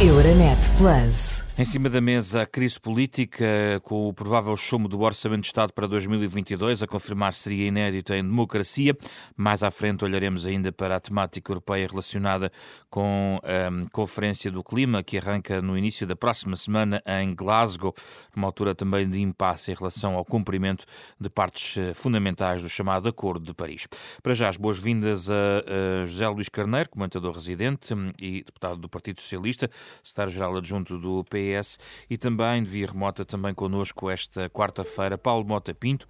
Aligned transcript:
Euronet 0.00 0.70
Plus. 0.76 1.47
Em 1.60 1.64
cima 1.64 1.88
da 1.88 2.00
mesa, 2.00 2.42
a 2.42 2.46
crise 2.46 2.78
política, 2.78 3.80
com 3.82 4.06
o 4.06 4.14
provável 4.14 4.56
chumbo 4.56 4.86
do 4.86 5.00
Orçamento 5.00 5.40
de 5.40 5.48
Estado 5.48 5.72
para 5.72 5.88
2022, 5.88 6.84
a 6.84 6.86
confirmar 6.86 7.32
seria 7.32 7.66
inédito 7.66 8.14
em 8.14 8.22
democracia. 8.22 8.96
Mais 9.36 9.64
à 9.64 9.70
frente 9.72 10.04
olharemos 10.04 10.46
ainda 10.46 10.70
para 10.70 10.94
a 10.94 11.00
temática 11.00 11.50
europeia 11.50 11.88
relacionada 11.88 12.52
com 12.88 13.40
a 13.42 13.70
um, 13.72 13.86
Conferência 13.86 14.52
do 14.52 14.62
Clima, 14.62 15.02
que 15.02 15.18
arranca 15.18 15.60
no 15.60 15.76
início 15.76 16.06
da 16.06 16.14
próxima 16.14 16.54
semana 16.54 17.02
em 17.04 17.34
Glasgow, 17.34 17.92
numa 18.36 18.46
altura 18.46 18.72
também 18.72 19.08
de 19.08 19.20
impasse 19.20 19.72
em 19.72 19.74
relação 19.74 20.14
ao 20.14 20.24
cumprimento 20.24 20.84
de 21.20 21.28
partes 21.28 21.76
eh, 21.76 21.92
fundamentais 21.92 22.62
do 22.62 22.68
chamado 22.68 23.08
Acordo 23.08 23.44
de 23.44 23.52
Paris. 23.52 23.88
Para 24.22 24.32
já, 24.32 24.48
as 24.48 24.56
boas-vindas 24.56 25.28
a, 25.28 25.34
a 26.04 26.06
José 26.06 26.28
Luís 26.28 26.48
Carneiro, 26.48 26.88
comentador 26.88 27.34
residente 27.34 27.92
hum, 27.92 28.12
e 28.20 28.44
deputado 28.44 28.76
do 28.76 28.88
Partido 28.88 29.20
Socialista, 29.20 29.68
secretário-geral 30.04 30.56
adjunto 30.56 30.96
do 30.96 31.24
PS 31.24 31.47
E 32.08 32.16
também 32.16 32.62
de 32.62 32.70
via 32.70 32.86
remota 32.86 33.24
também 33.24 33.54
connosco 33.54 34.10
esta 34.10 34.48
quarta-feira 34.50 35.16
Paulo 35.16 35.46
Mota 35.46 35.74
Pinto, 35.74 36.06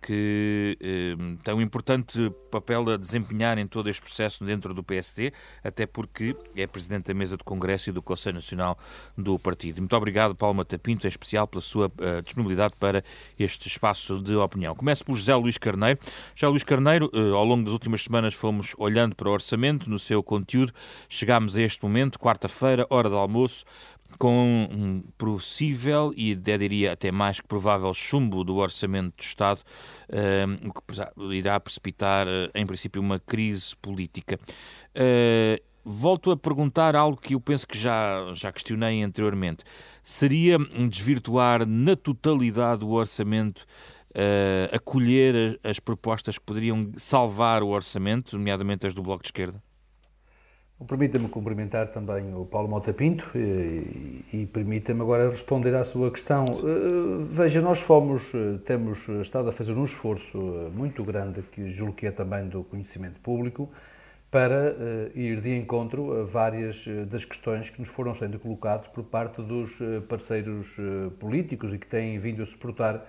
que 0.00 0.76
eh, 0.80 1.36
tem 1.42 1.54
um 1.54 1.60
importante 1.60 2.30
papel 2.50 2.90
a 2.90 2.96
desempenhar 2.96 3.58
em 3.58 3.66
todo 3.66 3.88
este 3.88 4.02
processo 4.02 4.44
dentro 4.44 4.74
do 4.74 4.82
PSD, 4.82 5.32
até 5.62 5.86
porque 5.86 6.36
é 6.56 6.66
presidente 6.66 7.06
da 7.06 7.14
mesa 7.14 7.36
do 7.36 7.44
Congresso 7.44 7.90
e 7.90 7.92
do 7.92 8.02
Conselho 8.02 8.36
Nacional 8.36 8.76
do 9.16 9.38
partido. 9.38 9.78
Muito 9.78 9.96
obrigado, 9.96 10.34
Paulo 10.34 10.54
Mota 10.54 10.78
Pinto, 10.78 11.06
em 11.06 11.08
especial 11.08 11.46
pela 11.46 11.60
sua 11.60 11.86
uh, 11.86 12.22
disponibilidade 12.22 12.74
para 12.78 13.04
este 13.38 13.68
espaço 13.68 14.20
de 14.20 14.34
opinião. 14.36 14.74
Começo 14.74 15.04
por 15.04 15.16
José 15.16 15.34
Luís 15.34 15.58
Carneiro. 15.58 15.98
José 16.34 16.48
Luís 16.48 16.64
Carneiro, 16.64 17.10
uh, 17.14 17.34
ao 17.34 17.44
longo 17.44 17.64
das 17.64 17.72
últimas 17.72 18.02
semanas 18.02 18.34
fomos 18.34 18.74
olhando 18.78 19.14
para 19.14 19.28
o 19.28 19.32
orçamento, 19.32 19.88
no 19.90 19.98
seu 19.98 20.22
conteúdo, 20.22 20.72
chegámos 21.08 21.56
a 21.56 21.62
este 21.62 21.82
momento, 21.82 22.18
quarta-feira, 22.18 22.86
hora 22.90 23.08
de 23.08 23.14
almoço, 23.14 23.64
com 24.18 24.68
um 24.80 25.02
possível 25.18 26.12
e 26.16 26.32
até 26.32 26.56
diria 26.56 26.92
até 26.92 27.12
mais 27.12 27.40
que 27.40 27.46
provável 27.46 27.92
chumbo 27.92 28.42
do 28.42 28.56
orçamento 28.56 29.16
do 29.16 29.22
Estado, 29.22 29.60
uh, 30.08 30.68
o 30.68 30.72
que 30.72 31.34
irá 31.36 31.58
precipitar, 31.60 32.26
uh, 32.26 32.50
em 32.54 32.66
princípio, 32.66 33.00
uma 33.00 33.18
crise 33.18 33.76
política. 33.76 34.38
Uh, 34.96 35.62
volto 35.84 36.30
a 36.30 36.36
perguntar 36.36 36.96
algo 36.96 37.20
que 37.20 37.34
eu 37.34 37.40
penso 37.40 37.66
que 37.66 37.78
já, 37.78 38.32
já 38.34 38.52
questionei 38.52 39.02
anteriormente. 39.02 39.64
Seria 40.02 40.58
desvirtuar 40.88 41.66
na 41.66 41.96
totalidade 41.96 42.84
o 42.84 42.90
orçamento 42.90 43.64
acolher 44.72 45.60
as, 45.62 45.70
as 45.70 45.80
propostas 45.80 46.36
que 46.36 46.44
poderiam 46.44 46.90
salvar 46.96 47.62
o 47.62 47.68
orçamento, 47.68 48.36
nomeadamente 48.36 48.84
as 48.84 48.92
do 48.92 49.02
Bloco 49.04 49.22
de 49.22 49.28
Esquerda? 49.28 49.62
Permita-me 50.88 51.28
cumprimentar 51.28 51.88
também 51.88 52.34
o 52.34 52.46
Paulo 52.46 52.66
Mota 52.66 52.90
Pinto 52.92 53.30
e, 53.34 54.24
e 54.32 54.46
permita-me 54.50 55.02
agora 55.02 55.30
responder 55.30 55.74
à 55.74 55.84
sua 55.84 56.10
questão. 56.10 56.46
Uh, 56.46 57.22
veja, 57.26 57.60
nós 57.60 57.80
fomos, 57.80 58.22
uh, 58.32 58.58
temos 58.64 58.98
estado 59.20 59.50
a 59.50 59.52
fazer 59.52 59.72
um 59.72 59.84
esforço 59.84 60.38
uh, 60.38 60.72
muito 60.74 61.04
grande, 61.04 61.42
que 61.42 61.70
julgo 61.70 61.92
que 61.92 62.06
é 62.06 62.10
também 62.10 62.48
do 62.48 62.64
conhecimento 62.64 63.20
público, 63.20 63.68
para 64.30 64.76
ir 65.12 65.40
de 65.40 65.58
encontro 65.58 66.20
a 66.20 66.24
várias 66.24 66.86
das 67.10 67.24
questões 67.24 67.68
que 67.68 67.80
nos 67.80 67.88
foram 67.88 68.14
sendo 68.14 68.38
colocadas 68.38 68.86
por 68.86 69.02
parte 69.02 69.42
dos 69.42 69.76
parceiros 70.08 70.68
políticos 71.18 71.74
e 71.74 71.78
que 71.78 71.86
têm 71.88 72.16
vindo 72.20 72.40
a 72.40 72.46
suportar 72.46 73.04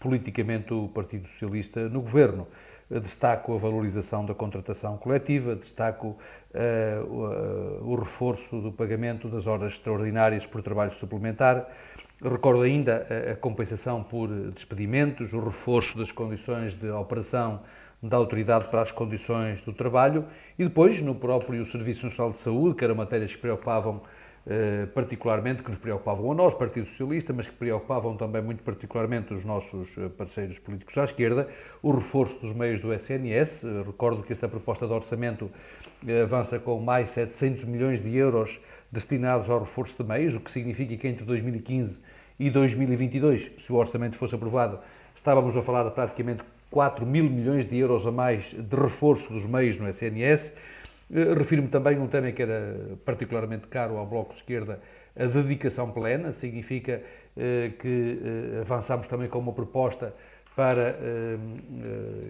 politicamente 0.00 0.74
o 0.74 0.88
Partido 0.88 1.28
Socialista 1.28 1.88
no 1.88 2.00
governo 2.00 2.48
destaco 2.90 3.54
a 3.54 3.58
valorização 3.58 4.24
da 4.24 4.34
contratação 4.34 4.96
coletiva, 4.96 5.56
destaco 5.56 6.16
uh, 6.54 7.82
o, 7.82 7.92
o, 7.92 7.94
reforço 7.96 8.60
do 8.60 8.70
pagamento 8.70 9.28
das 9.28 9.46
horas 9.46 9.72
extraordinárias 9.72 10.46
por 10.46 10.62
trabalho 10.62 10.92
suplementar, 10.92 11.66
recordo 12.22 12.62
ainda 12.62 13.06
a, 13.08 13.32
a 13.32 13.36
compensação 13.36 14.02
por 14.02 14.28
despedimentos, 14.28 15.32
o 15.32 15.40
reforço 15.40 15.96
das 15.98 16.12
condições 16.12 16.74
de 16.74 16.90
operação 16.90 17.60
da 18.02 18.18
autoridade 18.18 18.66
para 18.68 18.82
as 18.82 18.92
condições 18.92 19.62
do 19.62 19.72
trabalho 19.72 20.26
e 20.58 20.64
depois 20.64 21.00
no 21.00 21.14
próprio 21.14 21.64
Serviço 21.64 22.04
Nacional 22.04 22.32
de 22.32 22.38
Saúde, 22.38 22.76
que 22.76 22.84
eram 22.84 22.94
matérias 22.94 23.32
que 23.32 23.38
preocupavam 23.38 24.02
eh, 24.02 24.13
particularmente, 24.92 25.62
que 25.62 25.70
nos 25.70 25.78
preocupavam 25.78 26.30
a 26.30 26.34
nós, 26.34 26.52
Partido 26.52 26.86
Socialista, 26.86 27.32
mas 27.32 27.46
que 27.48 27.54
preocupavam 27.54 28.14
também 28.16 28.42
muito 28.42 28.62
particularmente 28.62 29.32
os 29.32 29.42
nossos 29.44 29.96
eh, 29.96 30.08
parceiros 30.08 30.58
políticos 30.58 30.98
à 30.98 31.04
esquerda, 31.04 31.48
o 31.82 31.90
reforço 31.90 32.38
dos 32.40 32.52
meios 32.52 32.78
do 32.78 32.92
SNS. 32.92 33.64
Eh, 33.64 33.82
recordo 33.86 34.22
que 34.22 34.34
esta 34.34 34.46
proposta 34.46 34.86
de 34.86 34.92
orçamento 34.92 35.50
avança 36.22 36.58
com 36.58 36.78
mais 36.78 37.10
700 37.10 37.64
milhões 37.64 38.02
de 38.02 38.14
euros 38.14 38.60
destinados 38.92 39.48
ao 39.48 39.60
reforço 39.60 40.02
de 40.02 40.08
meios, 40.08 40.34
o 40.34 40.40
que 40.40 40.50
significa 40.50 40.94
que 40.94 41.08
entre 41.08 41.24
2015 41.24 41.98
e 42.38 42.50
2022, 42.50 43.50
se 43.58 43.72
o 43.72 43.76
orçamento 43.76 44.16
fosse 44.16 44.34
aprovado, 44.34 44.78
estávamos 45.16 45.56
a 45.56 45.62
falar 45.62 45.84
de 45.84 45.90
praticamente 45.92 46.42
4 46.70 47.06
mil 47.06 47.24
milhões 47.30 47.66
de 47.66 47.78
euros 47.78 48.06
a 48.06 48.10
mais 48.10 48.52
de 48.52 48.76
reforço 48.76 49.32
dos 49.32 49.46
meios 49.46 49.78
no 49.78 49.88
SNS. 49.88 50.52
Eh, 51.10 51.34
refiro-me 51.34 51.68
também 51.68 51.96
a 51.96 52.00
um 52.00 52.08
tema 52.08 52.32
que 52.32 52.42
era 52.42 52.96
particularmente 53.04 53.66
caro 53.68 53.96
ao 53.96 54.06
Bloco 54.06 54.32
de 54.32 54.40
Esquerda, 54.40 54.80
a 55.16 55.26
dedicação 55.26 55.90
plena, 55.90 56.32
significa 56.32 57.02
eh, 57.36 57.72
que 57.78 58.18
eh, 58.56 58.60
avançamos 58.62 59.06
também 59.06 59.28
com 59.28 59.38
uma 59.38 59.52
proposta 59.52 60.14
para 60.56 60.96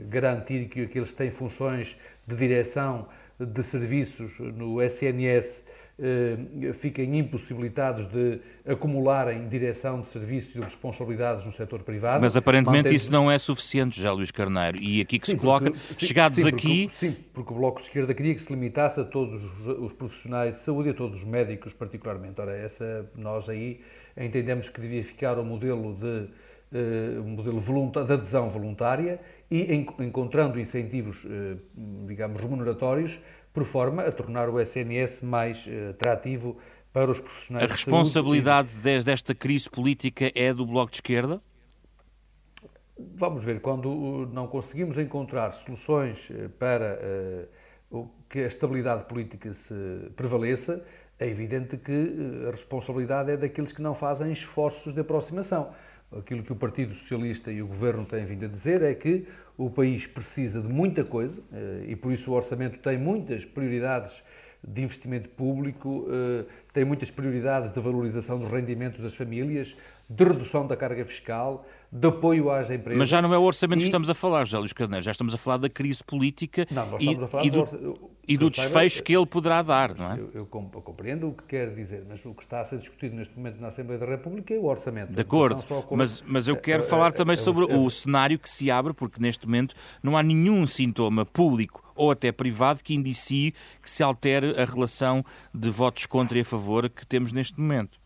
garantir 0.08 0.66
que 0.68 0.84
aqueles 0.84 1.10
que 1.10 1.16
têm 1.16 1.30
funções 1.30 1.94
de 2.26 2.34
direção 2.34 3.06
de 3.38 3.62
serviços 3.62 4.38
no 4.38 4.80
SNS 4.80 5.62
fiquem 6.74 7.18
impossibilitados 7.18 8.06
de 8.08 8.40
acumularem 8.66 9.48
direção 9.48 10.00
de 10.00 10.08
serviços 10.08 10.54
e 10.56 10.60
responsabilidades 10.60 11.44
no 11.44 11.52
setor 11.52 11.82
privado. 11.82 12.20
Mas 12.20 12.36
aparentemente 12.36 12.94
isso 12.94 13.12
não 13.12 13.30
é 13.30 13.38
suficiente, 13.38 14.00
já 14.00 14.12
Luís 14.12 14.30
Carneiro. 14.30 14.78
E 14.78 15.00
aqui 15.00 15.18
que 15.18 15.26
sim, 15.26 15.32
se 15.32 15.38
coloca, 15.38 15.70
porque, 15.70 16.04
chegados 16.04 16.42
sim, 16.42 16.48
aqui... 16.48 16.86
Porque, 16.88 17.06
sim, 17.06 17.16
porque 17.32 17.52
o 17.52 17.56
Bloco 17.56 17.80
de 17.80 17.86
Esquerda 17.86 18.12
queria 18.12 18.34
que 18.34 18.42
se 18.42 18.52
limitasse 18.52 18.98
a 18.98 19.04
todos 19.04 19.40
os 19.66 19.92
profissionais 19.92 20.56
de 20.56 20.62
saúde 20.62 20.88
e 20.88 20.90
a 20.92 20.94
todos 20.94 21.20
os 21.20 21.24
médicos 21.24 21.72
particularmente. 21.72 22.40
Ora, 22.40 22.56
essa, 22.56 23.08
nós 23.14 23.48
aí 23.48 23.80
entendemos 24.16 24.68
que 24.68 24.80
devia 24.80 25.04
ficar 25.04 25.38
o 25.38 25.44
modelo 25.44 25.94
de 25.94 26.28
uh, 26.74 27.22
modelo 27.24 27.60
de 28.04 28.12
adesão 28.12 28.50
voluntária 28.50 29.20
e 29.50 29.72
encontrando 30.00 30.58
incentivos, 30.58 31.24
uh, 31.24 31.58
digamos, 32.06 32.40
remuneratórios 32.40 33.20
por 33.54 33.64
forma 33.64 34.02
a 34.02 34.12
tornar 34.12 34.50
o 34.50 34.60
SNS 34.60 35.22
mais 35.22 35.64
uh, 35.66 35.90
atrativo 35.90 36.58
para 36.92 37.10
os 37.10 37.20
profissionais. 37.20 37.64
A 37.64 37.72
responsabilidade 37.72 38.76
de 38.82 39.02
desta 39.02 39.34
crise 39.34 39.70
política 39.70 40.30
é 40.34 40.52
do 40.52 40.66
Bloco 40.66 40.90
de 40.90 40.96
Esquerda? 40.96 41.40
Vamos 43.16 43.44
ver, 43.44 43.60
quando 43.60 44.28
não 44.32 44.46
conseguimos 44.46 44.98
encontrar 44.98 45.52
soluções 45.52 46.30
eh, 46.30 46.48
para 46.60 46.96
que 48.30 48.38
a 48.38 48.46
estabilidade 48.46 49.04
política 49.06 49.52
se 49.52 49.74
prevaleça, 50.14 50.80
é 51.18 51.28
evidente 51.28 51.76
que 51.76 52.46
a 52.46 52.52
responsabilidade 52.52 53.32
é 53.32 53.36
daqueles 53.36 53.72
que 53.72 53.82
não 53.82 53.96
fazem 53.96 54.30
esforços 54.30 54.94
de 54.94 55.00
aproximação. 55.00 55.72
Aquilo 56.18 56.42
que 56.42 56.52
o 56.52 56.56
Partido 56.56 56.94
Socialista 56.94 57.50
e 57.50 57.60
o 57.62 57.66
Governo 57.66 58.04
têm 58.04 58.24
vindo 58.24 58.44
a 58.44 58.48
dizer 58.48 58.82
é 58.82 58.94
que 58.94 59.26
o 59.56 59.70
país 59.70 60.06
precisa 60.06 60.60
de 60.60 60.68
muita 60.68 61.04
coisa 61.04 61.40
eh, 61.52 61.86
e 61.88 61.96
por 61.96 62.12
isso 62.12 62.30
o 62.30 62.34
orçamento 62.34 62.78
tem 62.78 62.98
muitas 62.98 63.44
prioridades 63.44 64.22
de 64.66 64.82
investimento 64.82 65.28
público, 65.28 66.06
eh, 66.08 66.44
tem 66.72 66.84
muitas 66.84 67.10
prioridades 67.10 67.72
de 67.72 67.80
valorização 67.80 68.38
dos 68.38 68.50
rendimentos 68.50 69.00
das 69.00 69.14
famílias, 69.14 69.76
de 70.08 70.24
redução 70.24 70.66
da 70.66 70.76
carga 70.76 71.04
fiscal, 71.04 71.66
de 71.94 72.08
apoio 72.08 72.50
às 72.50 72.68
empresas. 72.70 72.98
Mas 72.98 73.08
já 73.08 73.22
não 73.22 73.32
é 73.32 73.38
o 73.38 73.42
orçamento 73.42 73.78
e... 73.78 73.82
que 73.82 73.86
estamos 73.86 74.10
a 74.10 74.14
falar, 74.14 74.44
José 74.44 74.58
Luís 74.58 74.72
Carneiro, 74.72 75.04
já 75.04 75.12
estamos 75.12 75.32
a 75.32 75.38
falar 75.38 75.58
da 75.58 75.68
crise 75.68 76.02
política 76.02 76.66
não, 76.68 76.98
e, 76.98 77.10
e, 77.10 77.50
do, 77.50 77.64
do, 77.64 78.10
e 78.26 78.36
do 78.36 78.50
desfecho 78.50 79.00
que 79.04 79.16
ele 79.16 79.24
poderá 79.24 79.62
dar, 79.62 79.94
não 79.94 80.10
é? 80.10 80.18
Eu, 80.18 80.30
eu, 80.34 80.46
compreendo 80.46 81.28
o 81.28 81.32
que 81.32 81.44
quer 81.44 81.72
dizer, 81.72 82.04
mas 82.08 82.26
o 82.26 82.34
que 82.34 82.42
está 82.42 82.62
a 82.62 82.64
ser 82.64 82.78
discutido 82.80 83.14
neste 83.14 83.36
momento 83.36 83.60
na 83.60 83.68
Assembleia 83.68 84.00
da 84.00 84.06
República 84.06 84.52
é 84.52 84.58
o 84.58 84.64
orçamento. 84.64 85.14
De 85.14 85.22
acordo, 85.22 85.64
mas, 85.92 86.20
mas 86.26 86.48
eu 86.48 86.56
quero 86.56 86.82
falar 86.82 87.12
também 87.12 87.36
sobre 87.36 87.64
o 87.64 87.88
cenário 87.88 88.40
que 88.40 88.50
se 88.50 88.72
abre, 88.72 88.92
porque 88.92 89.20
neste 89.20 89.46
momento 89.46 89.76
não 90.02 90.16
há 90.16 90.22
nenhum 90.22 90.66
sintoma 90.66 91.24
público 91.24 91.84
ou 91.94 92.10
até 92.10 92.32
privado 92.32 92.82
que 92.82 92.92
indicie 92.92 93.54
que 93.80 93.88
se 93.88 94.02
altere 94.02 94.60
a 94.60 94.64
relação 94.64 95.24
de 95.54 95.70
votos 95.70 96.06
contra 96.06 96.38
e 96.38 96.40
a 96.40 96.44
favor 96.44 96.90
que 96.90 97.06
temos 97.06 97.30
neste 97.30 97.60
momento. 97.60 98.03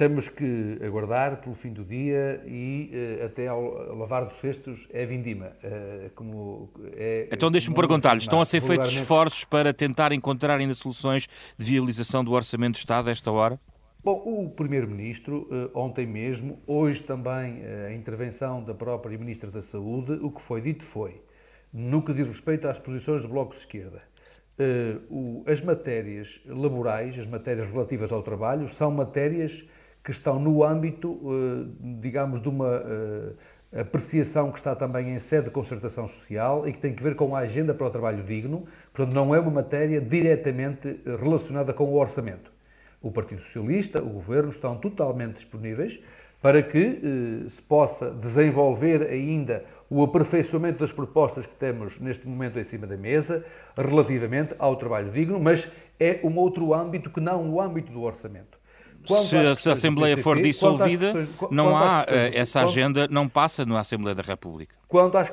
Temos 0.00 0.30
que 0.30 0.78
aguardar 0.82 1.42
pelo 1.42 1.54
fim 1.54 1.74
do 1.74 1.84
dia 1.84 2.42
e 2.46 2.90
uh, 3.20 3.26
até 3.26 3.48
ao 3.48 3.94
lavar 3.98 4.24
dos 4.24 4.40
cestos 4.40 4.88
é 4.94 5.04
vindima. 5.04 5.52
Uh, 5.62 6.08
como 6.14 6.70
é, 6.96 7.28
então 7.30 7.50
deixe-me 7.50 7.76
perguntar-lhe, 7.76 8.18
estão 8.18 8.40
a 8.40 8.46
ser 8.46 8.62
feitos 8.62 8.90
esforços 8.90 9.44
para 9.44 9.74
tentar 9.74 10.10
encontrar 10.12 10.58
ainda 10.58 10.72
soluções 10.72 11.28
de 11.58 11.66
viabilização 11.66 12.24
do 12.24 12.32
Orçamento 12.32 12.76
de 12.76 12.78
Estado 12.78 13.10
a 13.10 13.12
esta 13.12 13.30
hora? 13.30 13.60
Bom, 14.02 14.22
o 14.24 14.48
Primeiro-Ministro, 14.48 15.46
uh, 15.50 15.78
ontem 15.78 16.06
mesmo, 16.06 16.58
hoje 16.66 17.02
também 17.02 17.62
a 17.86 17.92
intervenção 17.92 18.64
da 18.64 18.72
própria 18.72 19.18
Ministra 19.18 19.50
da 19.50 19.60
Saúde, 19.60 20.12
o 20.12 20.30
que 20.30 20.40
foi 20.40 20.62
dito 20.62 20.82
foi, 20.82 21.20
no 21.70 22.00
que 22.00 22.14
diz 22.14 22.26
respeito 22.26 22.66
às 22.66 22.78
posições 22.78 23.20
do 23.20 23.28
Bloco 23.28 23.52
de 23.52 23.60
Esquerda, 23.60 23.98
as 25.46 25.60
matérias 25.60 26.40
laborais, 26.46 27.18
as 27.18 27.26
matérias 27.26 27.70
relativas 27.70 28.10
ao 28.10 28.22
trabalho, 28.22 28.66
são 28.70 28.90
matérias 28.90 29.62
que 30.02 30.10
estão 30.10 30.38
no 30.38 30.64
âmbito, 30.64 31.20
digamos, 32.00 32.40
de 32.40 32.48
uma 32.48 32.82
apreciação 33.76 34.50
que 34.50 34.58
está 34.58 34.74
também 34.74 35.14
em 35.14 35.20
sede 35.20 35.44
de 35.44 35.50
concertação 35.50 36.08
social 36.08 36.66
e 36.66 36.72
que 36.72 36.78
tem 36.78 36.94
que 36.94 37.02
ver 37.02 37.14
com 37.14 37.36
a 37.36 37.40
agenda 37.40 37.72
para 37.72 37.86
o 37.86 37.90
trabalho 37.90 38.22
digno, 38.24 38.66
portanto, 38.92 39.14
não 39.14 39.34
é 39.34 39.38
uma 39.38 39.50
matéria 39.50 40.00
diretamente 40.00 41.00
relacionada 41.04 41.72
com 41.72 41.84
o 41.84 41.96
orçamento. 41.96 42.50
O 43.02 43.10
Partido 43.10 43.42
Socialista, 43.42 44.00
o 44.00 44.08
Governo 44.08 44.50
estão 44.50 44.76
totalmente 44.76 45.36
disponíveis 45.36 46.00
para 46.42 46.62
que 46.62 46.78
eh, 46.78 47.48
se 47.48 47.62
possa 47.62 48.10
desenvolver 48.10 49.02
ainda 49.08 49.64
o 49.88 50.02
aperfeiçoamento 50.02 50.78
das 50.78 50.92
propostas 50.92 51.46
que 51.46 51.54
temos 51.54 51.98
neste 51.98 52.26
momento 52.26 52.58
em 52.58 52.64
cima 52.64 52.86
da 52.86 52.96
mesa 52.96 53.44
relativamente 53.76 54.54
ao 54.58 54.76
trabalho 54.76 55.10
digno, 55.10 55.38
mas 55.38 55.70
é 55.98 56.20
um 56.24 56.36
outro 56.36 56.72
âmbito 56.72 57.10
que 57.10 57.20
não 57.20 57.50
o 57.50 57.60
âmbito 57.60 57.92
do 57.92 58.02
orçamento. 58.02 58.59
Se, 59.18 59.36
a 59.68 59.72
Assembleia 59.72 60.16
PCP, 60.16 60.22
for 60.22 60.40
dissolvida, 60.40 61.12
questões, 61.12 61.50
não 61.50 61.76
há 61.76 62.04
questões, 62.04 62.34
eh, 62.34 62.38
essa 62.38 62.60
agenda, 62.62 63.08
não 63.08 63.28
passa 63.28 63.64
na 63.66 63.80
Assembleia 63.80 64.14
da 64.14 64.22
República. 64.22 64.74
Quanto 64.88 65.16
às, 65.18 65.30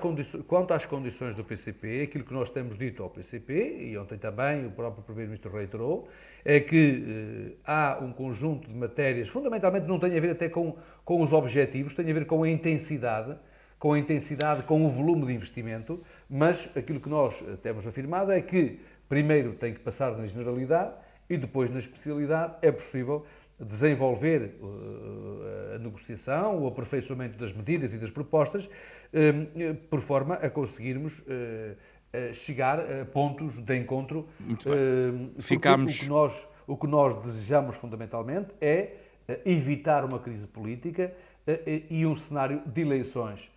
quanto 0.48 0.74
às 0.74 0.86
condições 0.86 1.34
do 1.34 1.44
PCP, 1.44 2.04
aquilo 2.04 2.24
que 2.24 2.34
nós 2.34 2.50
temos 2.50 2.78
dito 2.78 3.02
ao 3.02 3.10
PCP, 3.10 3.90
e 3.90 3.98
ontem 3.98 4.18
também 4.18 4.66
o 4.66 4.72
próprio 4.72 5.04
Primeiro-Ministro 5.04 5.52
reiterou, 5.52 6.08
é 6.46 6.60
que 6.60 7.04
eh, 7.08 7.52
há 7.66 7.98
um 8.02 8.12
conjunto 8.12 8.68
de 8.68 8.76
matérias, 8.76 9.28
fundamentalmente 9.30 9.88
não 9.88 10.00
tem 10.00 10.16
a 10.18 10.22
ver 10.22 10.32
até 10.32 10.48
com, 10.48 10.76
com 11.04 11.22
os 11.22 11.34
objetivos, 11.34 11.94
tem 11.94 12.10
a 12.10 12.14
ver 12.14 12.26
com 12.26 12.44
a 12.44 12.50
intensidade, 12.50 13.36
com 13.80 13.94
a 13.94 14.00
intensidade, 14.00 14.64
com 14.64 14.86
o 14.86 14.90
volume 14.90 15.26
de 15.26 15.34
investimento, 15.34 16.02
mas 16.30 16.70
aquilo 16.76 17.00
que 17.00 17.10
nós 17.10 17.36
eh, 17.42 17.58
temos 17.62 17.86
afirmado 17.86 18.32
é 18.32 18.42
que 18.42 18.80
primeiro 19.10 19.54
tem 19.54 19.74
que 19.74 19.80
passar 19.80 20.18
na 20.18 20.26
generalidade 20.26 20.92
e 21.30 21.38
depois 21.38 21.70
na 21.70 21.80
especialidade 21.80 22.54
é 22.62 22.72
possível 22.72 23.26
desenvolver 23.60 24.56
uh, 24.62 25.76
a 25.76 25.80
negociação, 25.80 26.62
o 26.62 26.68
aperfeiçoamento 26.68 27.38
das 27.38 27.54
medidas 27.54 27.94
e 27.94 27.98
das 27.98 28.12
propostas, 28.12 28.66
uh, 28.66 29.76
por 29.90 30.02
forma 30.02 30.36
a 30.36 30.50
conseguirmos 30.50 31.14
chegar 32.34 32.80
a 32.80 33.06
pontos 33.06 33.60
de 33.60 33.78
encontro. 33.78 34.28
Muito 34.40 34.70
bem. 34.70 35.32
Ficamos... 35.38 36.00
O 36.00 36.04
que, 36.04 36.10
nós, 36.10 36.48
o 36.66 36.78
que 36.78 36.88
nós 36.88 37.16
desejamos 37.24 37.76
fundamentalmente 37.76 38.50
é 38.60 38.94
evitar 39.46 40.04
uma 40.06 40.18
crise 40.18 40.48
política 40.48 41.14
e 41.90 42.06
um 42.06 42.16
cenário 42.16 42.62
de 42.66 42.82
eleições. 42.82 43.52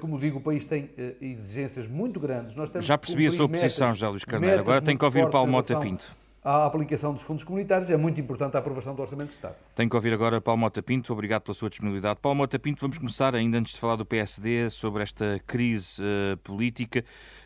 Como 0.00 0.18
digo, 0.18 0.38
o 0.38 0.40
país 0.40 0.64
tem 0.64 0.90
exigências 1.20 1.88
muito 1.88 2.20
grandes. 2.20 2.54
Já 2.84 2.96
percebi 2.96 3.26
a 3.26 3.30
sua 3.30 3.48
posição, 3.48 3.92
José 3.92 4.06
Luís 4.06 4.24
Carneiro. 4.24 4.60
Agora 4.60 4.80
tenho 4.80 4.98
que 4.98 5.04
ouvir 5.04 5.24
o 5.24 5.30
Paulo 5.30 5.50
Mota 5.50 5.78
Pinto 5.80 6.14
à 6.44 6.66
aplicação 6.66 7.14
dos 7.14 7.22
fundos 7.22 7.42
comunitários, 7.42 7.88
é 7.88 7.96
muito 7.96 8.20
importante 8.20 8.54
a 8.54 8.60
aprovação 8.60 8.94
do 8.94 9.00
Orçamento 9.00 9.30
de 9.30 9.36
Estado. 9.36 9.54
Tenho 9.74 9.88
que 9.88 9.96
ouvir 9.96 10.12
agora 10.12 10.42
Paulo 10.42 10.60
Mota 10.60 10.82
Pinto, 10.82 11.10
obrigado 11.10 11.40
pela 11.40 11.54
sua 11.54 11.70
disponibilidade. 11.70 12.20
Paulo 12.20 12.36
Mota 12.36 12.58
Pinto, 12.58 12.82
vamos 12.82 12.98
começar, 12.98 13.34
ainda 13.34 13.56
antes 13.56 13.72
de 13.72 13.80
falar 13.80 13.96
do 13.96 14.04
PSD, 14.04 14.68
sobre 14.68 15.02
esta 15.02 15.40
crise 15.46 16.02
uh, 16.02 16.36
política. 16.38 17.02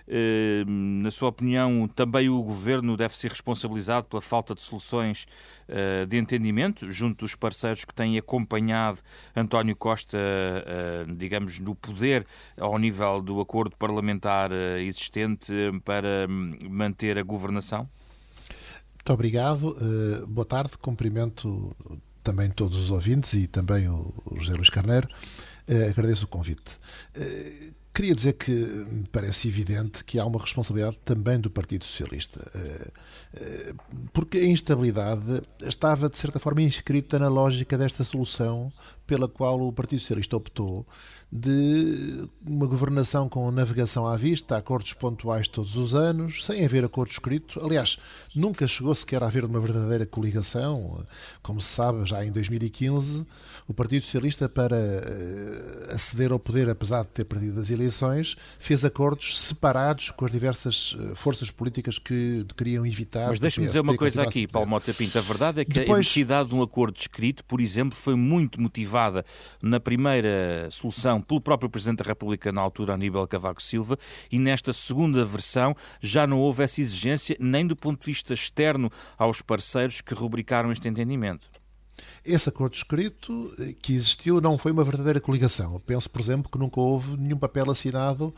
Uh, 0.09 0.69
na 0.69 1.13
sua 1.13 1.29
opinião, 1.29 1.87
também 1.95 2.29
o 2.29 2.43
Governo 2.43 2.97
deve 2.97 3.17
ser 3.17 3.29
responsabilizado 3.29 4.09
pela 4.09 4.21
falta 4.21 4.53
de 4.53 4.63
soluções 4.63 5.29
uh, 5.69 6.05
de 6.05 6.19
entendimento 6.19 6.91
junto 6.91 7.25
dos 7.25 7.37
parceiros 7.37 7.85
que 7.85 7.95
têm 7.95 8.19
acompanhado 8.19 8.99
António 9.37 9.77
Costa, 9.77 10.19
digamos, 11.17 11.61
no 11.61 11.75
poder 11.75 12.27
ao 12.59 12.77
nível 12.79 13.23
do 13.23 13.41
acordo 13.41 13.77
parlamentar 13.77 14.51
existente 14.81 15.53
para 15.85 16.27
hum, 16.29 16.59
manter 16.69 17.17
a 17.17 17.23
governação? 17.23 17.89
Muito 19.09 19.15
obrigado. 19.15 19.69
Uh, 19.71 20.27
boa 20.27 20.45
tarde. 20.45 20.77
Cumprimento 20.77 21.75
também 22.23 22.51
todos 22.51 22.77
os 22.77 22.91
ouvintes 22.91 23.33
e 23.33 23.47
também 23.47 23.89
o, 23.89 24.13
José 24.37 24.53
Luís 24.53 24.69
Carneiro. 24.69 25.09
Uh, 25.67 25.89
agradeço 25.89 26.27
o 26.27 26.29
convite. 26.29 26.77
Uh, 27.17 27.73
queria 27.95 28.15
dizer 28.15 28.35
que 28.35 28.51
me 28.51 29.07
parece 29.11 29.49
evidente 29.49 30.05
que 30.05 30.19
há 30.19 30.27
uma 30.27 30.39
responsabilidade 30.39 30.99
também 31.07 31.41
do 31.41 31.49
Partido 31.49 31.87
Socialista, 31.87 32.39
porque 34.13 34.39
a 34.39 34.45
instabilidade 34.45 35.41
estava, 35.65 36.09
de 36.09 36.17
certa 36.19 36.39
forma, 36.39 36.61
inscrita 36.63 37.19
na 37.19 37.29
lógica 37.29 37.77
desta 37.77 38.05
solução 38.05 38.71
pela 39.07 39.27
qual 39.27 39.59
o 39.61 39.73
Partido 39.73 40.01
Socialista 40.01 40.37
optou 40.37 40.87
de 41.31 42.27
uma 42.45 42.67
governação 42.67 43.29
com 43.29 43.51
navegação 43.51 44.07
à 44.07 44.17
vista, 44.17 44.57
acordos 44.57 44.95
pontuais 44.95 45.47
todos 45.47 45.77
os 45.77 45.95
anos, 45.95 46.45
sem 46.45 46.65
haver 46.65 46.85
acordo 46.85 47.11
escrito. 47.11 47.61
Aliás, 47.63 47.99
nunca 48.35 48.67
chegou 48.67 48.95
sequer 48.95 49.23
a 49.23 49.27
haver 49.27 49.45
uma 49.45 49.61
verdadeira 49.61 50.07
coligação. 50.07 51.05
Como 51.43 51.61
se 51.61 51.69
sabe, 51.69 52.07
já 52.07 52.25
em 52.25 52.33
2015, 52.33 53.27
o 53.67 53.75
Partido 53.75 54.05
Socialista, 54.05 54.49
para 54.49 54.77
eh, 54.77 55.89
aceder 55.91 56.33
ao 56.33 56.39
poder, 56.39 56.71
apesar 56.71 57.03
de 57.03 57.11
ter 57.11 57.25
perdido 57.27 57.61
as 57.61 57.69
eleições, 57.69 58.35
fez 58.59 58.83
acordos 58.83 59.39
separados 59.39 60.11
com 60.11 60.25
as 60.25 60.31
diversas 60.31 60.97
eh, 60.99 61.15
forças 61.15 61.51
políticas 61.51 61.99
que 61.99 62.47
queriam 62.57 62.87
evitar. 62.87 63.29
Mas 63.29 63.39
deixe-me 63.39 63.67
dizer 63.67 63.81
uma 63.81 63.97
coisa 63.97 64.23
aqui, 64.23 64.47
Paulo 64.47 64.69
Mota 64.71 64.95
Pinto. 64.95 65.19
A 65.19 65.23
verdade 65.23 65.61
é 65.61 65.65
que 65.67 65.75
Depois... 65.75 65.97
a 65.97 65.99
necessidade 65.99 66.49
de 66.49 66.55
um 66.55 66.63
acordo 66.63 66.97
escrito, 66.97 67.45
por 67.45 67.61
exemplo, 67.61 67.95
foi 67.95 68.15
muito 68.15 68.59
motivada 68.59 69.27
na 69.61 69.79
primeira 69.79 70.69
solução 70.71 71.18
pelo 71.21 71.41
próprio 71.41 71.71
Presidente 71.71 71.99
da 71.99 72.05
República 72.05 72.53
na 72.53 72.61
altura, 72.61 72.95
Aníbal 72.95 73.27
Cavaco 73.27 73.63
Silva, 73.63 73.99
e 74.31 74.39
nesta 74.39 74.73
segunda 74.73 75.25
versão 75.25 75.75
já 76.01 76.27
não 76.27 76.41
houve 76.41 76.63
essa 76.63 76.81
exigência 76.81 77.37
nem 77.39 77.67
do 77.67 77.77
ponto 77.77 78.01
de 78.01 78.07
vista 78.07 78.35
externo 78.35 78.91
aos 79.17 79.43
parceiros 79.43 80.01
que 80.01 80.15
rubricaram 80.15 80.73
este 80.73 80.89
entendimento. 80.89 81.49
Esse 82.25 82.49
acordo 82.49 82.75
escrito 82.75 83.55
eh, 83.59 83.75
que 83.81 83.93
existiu 83.93 84.41
não 84.41 84.59
foi 84.59 84.73
uma 84.73 84.85
verdadeira 84.85 85.21
coligação. 85.21 85.75
Eu 85.75 85.81
penso, 85.81 86.09
por 86.11 86.21
exemplo, 86.21 86.51
que 86.51 86.59
nunca 86.59 86.81
houve 86.81 87.17
nenhum 87.17 87.39
papel 87.39 87.71
assinado 87.71 88.35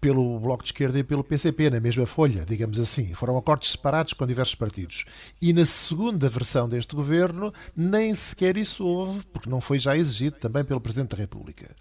pelo 0.00 0.38
Bloco 0.38 0.62
de 0.62 0.68
Esquerda 0.68 0.98
e 0.98 1.04
pelo 1.04 1.24
PCP, 1.24 1.70
na 1.70 1.80
mesma 1.80 2.06
folha, 2.06 2.44
digamos 2.46 2.78
assim. 2.78 3.14
Foram 3.14 3.36
acordos 3.36 3.70
separados 3.70 4.12
com 4.12 4.26
diversos 4.26 4.54
partidos. 4.54 5.04
E 5.40 5.52
na 5.52 5.64
segunda 5.64 6.28
versão 6.28 6.68
deste 6.68 6.94
governo, 6.94 7.52
nem 7.76 8.14
sequer 8.14 8.56
isso 8.56 8.84
houve, 8.84 9.24
porque 9.32 9.48
não 9.48 9.60
foi 9.60 9.78
já 9.78 9.96
exigido 9.96 10.36
também 10.36 10.64
pelo 10.64 10.80
Presidente 10.80 11.10
da 11.10 11.16
República. 11.16 11.74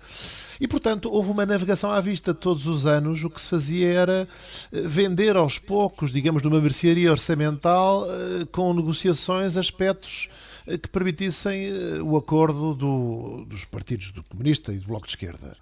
E, 0.59 0.67
portanto, 0.67 1.11
houve 1.11 1.29
uma 1.29 1.45
navegação 1.45 1.91
à 1.91 1.99
vista 1.99 2.33
todos 2.33 2.67
os 2.67 2.85
anos. 2.85 3.23
O 3.23 3.29
que 3.29 3.41
se 3.41 3.49
fazia 3.49 3.87
era 3.87 4.27
eh, 4.71 4.81
vender 4.81 5.35
aos 5.35 5.59
poucos, 5.59 6.11
digamos, 6.11 6.41
numa 6.43 6.61
mercearia 6.61 7.11
orçamental, 7.11 8.05
eh, 8.05 8.45
com 8.51 8.73
negociações, 8.73 9.57
aspectos 9.57 10.29
eh, 10.29 10.42
que 10.65 10.89
permitissem 10.89 11.65
eh, 11.65 12.01
o 12.01 12.15
acordo 12.15 12.73
do, 12.73 13.45
dos 13.45 13.65
partidos 13.65 14.11
do 14.11 14.23
Comunista 14.23 14.73
e 14.73 14.79
do 14.79 14.87
Bloco 14.87 15.05
de 15.05 15.11
Esquerda. 15.11 15.55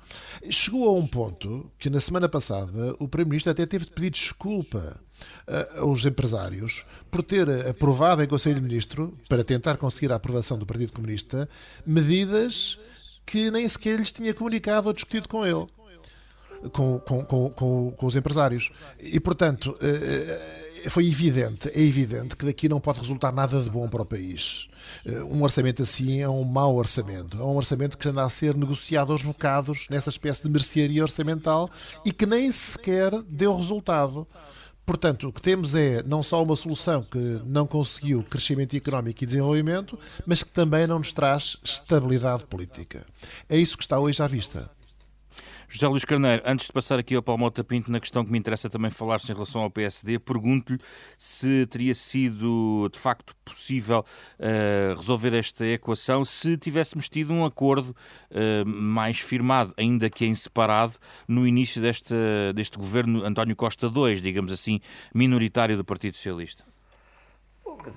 Chegou 0.50 0.88
a 0.88 0.94
um 0.94 1.08
ponto 1.08 1.72
que, 1.80 1.90
na 1.90 2.00
semana 2.00 2.30
passada, 2.30 2.96
o 3.00 3.08
Primeiro-Ministro 3.08 3.52
até 3.52 3.66
teve 3.66 3.86
de 3.86 3.92
pedir 3.92 4.12
desculpa 4.12 5.00
eh, 5.48 5.70
aos 5.78 6.06
empresários 6.06 6.86
por 7.10 7.24
ter 7.24 7.50
aprovado 7.68 8.22
em 8.22 8.28
Conselho 8.28 8.56
de 8.56 8.62
Ministros, 8.62 9.10
para 9.28 9.44
tentar 9.44 9.78
conseguir 9.78 10.12
a 10.12 10.16
aprovação 10.16 10.58
do 10.58 10.66
Partido 10.66 10.94
Comunista, 10.94 11.50
medidas 11.86 12.78
que 13.26 13.50
nem 13.50 13.68
sequer 13.68 13.98
lhes 13.98 14.12
tinha 14.12 14.34
comunicado 14.34 14.88
ou 14.88 14.94
discutido 14.94 15.28
com 15.28 15.46
ele. 15.46 15.68
Com, 16.74 17.00
com, 17.00 17.26
com, 17.26 17.92
com, 17.92 18.06
os 18.06 18.16
empresários. 18.16 18.70
E, 19.00 19.20
portanto, 19.20 19.76
foi 20.90 21.08
evidente, 21.08 21.70
é 21.70 21.82
evidente 21.82 22.36
que 22.36 22.46
daqui 22.46 22.68
não 22.68 22.80
pode 22.80 23.00
resultar 23.00 23.32
nada 23.32 23.62
de 23.62 23.70
bom 23.70 23.88
para 23.88 24.02
o 24.02 24.06
país. 24.06 24.70
Eh, 25.06 25.24
um 25.24 25.44
orçamento 25.44 25.84
assim 25.84 26.22
é 26.22 26.30
um 26.30 26.44
mau 26.44 26.76
orçamento. 26.76 27.38
É 27.40 27.44
um 27.44 27.56
orçamento 27.56 27.98
que 27.98 28.08
anda 28.08 28.24
a 28.24 28.30
ser 28.30 28.56
negociado 28.56 29.12
aos 29.12 29.24
bocados, 29.24 29.88
nessa 29.90 30.10
espécie 30.10 30.44
de 30.44 30.50
mercearia 30.50 31.04
orçamental, 31.04 31.70
e 32.06 32.12
que 32.12 32.26
nem 32.26 32.52
sequer 32.52 33.12
deu 33.24 33.56
resultado. 33.56 34.28
Portanto, 34.86 35.28
o 35.28 35.34
que 35.34 35.42
temos 35.42 35.76
é 35.76 36.04
não 36.04 36.24
só 36.24 36.44
uma 36.44 36.56
solução 36.56 37.04
que 37.04 37.42
não 37.46 37.68
conseguiu 37.68 38.24
crescimento 38.24 38.76
económico 38.76 39.24
e 39.24 39.28
desenvolvimento, 39.28 39.98
mas 40.26 40.44
que 40.44 40.50
também 40.50 40.88
não 40.88 41.00
nos 41.00 41.14
traz 41.14 41.58
estabilidade 41.64 42.44
política. 42.44 43.06
É 43.48 43.56
isso 43.56 43.78
que 43.78 43.84
está 43.84 44.00
hoje 44.00 44.22
à 44.22 44.28
vista. 44.28 44.70
José 45.74 45.88
Luís 45.88 46.04
Carneiro, 46.04 46.44
antes 46.46 46.66
de 46.66 46.74
passar 46.74 47.00
aqui 47.00 47.16
ao 47.16 47.24
Paulo 47.24 47.40
Mota 47.40 47.64
Pinto, 47.64 47.90
na 47.90 48.02
questão 48.02 48.26
que 48.26 48.32
me 48.32 48.38
interessa 48.38 48.70
também 48.70 48.92
falar-se 48.92 49.32
em 49.32 49.34
relação 49.34 49.62
ao 49.62 49.72
PSD, 49.72 50.20
pergunto-lhe 50.20 50.78
se 51.18 51.66
teria 51.68 51.96
sido 51.96 52.90
de 52.92 53.00
facto 53.00 53.34
possível 53.46 54.04
uh, 54.38 54.96
resolver 54.98 55.34
esta 55.34 55.66
equação 55.66 56.26
se 56.26 56.58
tivéssemos 56.58 57.08
tido 57.08 57.32
um 57.32 57.46
acordo 57.46 57.96
uh, 58.32 58.68
mais 58.68 59.20
firmado, 59.20 59.74
ainda 59.78 60.10
que 60.10 60.26
em 60.26 60.36
separado, 60.36 60.96
no 61.26 61.48
início 61.48 61.82
deste, 61.82 62.14
deste 62.54 62.78
governo 62.78 63.24
António 63.24 63.56
Costa 63.56 63.88
II, 63.88 64.20
digamos 64.20 64.52
assim, 64.52 64.82
minoritário 65.16 65.78
do 65.78 65.86
Partido 65.86 66.18
Socialista. 66.18 66.66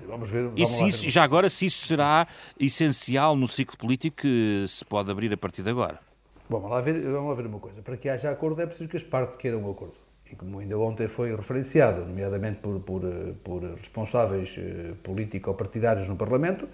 Vamos 0.07 0.29
ver, 0.29 0.45
vamos 0.45 0.61
e 0.61 0.65
se 0.65 0.87
isso, 0.87 1.09
já 1.09 1.25
agora, 1.25 1.49
se 1.49 1.65
isso 1.65 1.85
será 1.85 2.25
essencial 2.57 3.35
no 3.35 3.49
ciclo 3.49 3.77
político 3.77 4.21
que 4.21 4.63
se 4.65 4.85
pode 4.85 5.11
abrir 5.11 5.33
a 5.33 5.37
partir 5.37 5.61
de 5.61 5.69
agora? 5.69 6.04
Bom, 6.47 6.59
vamos 6.59 6.71
lá, 6.71 6.81
ver, 6.81 6.99
vamos 7.01 7.29
lá 7.29 7.35
ver 7.35 7.47
uma 7.47 7.59
coisa. 7.59 7.81
Para 7.81 7.97
que 7.97 8.07
haja 8.07 8.29
acordo 8.29 8.61
é 8.61 8.65
preciso 8.65 8.89
que 8.89 8.97
as 8.97 9.03
partes 9.03 9.35
queiram 9.35 9.63
o 9.63 9.71
acordo. 9.71 9.95
e 10.31 10.35
como 10.35 10.59
ainda 10.59 10.77
ontem 10.77 11.07
foi 11.07 11.35
referenciado, 11.35 12.01
nomeadamente 12.01 12.59
por, 12.59 12.79
por, 12.81 13.01
por 13.43 13.63
responsáveis 13.63 14.55
político-partidários 15.03 16.07
no 16.07 16.15
Parlamento, 16.15 16.67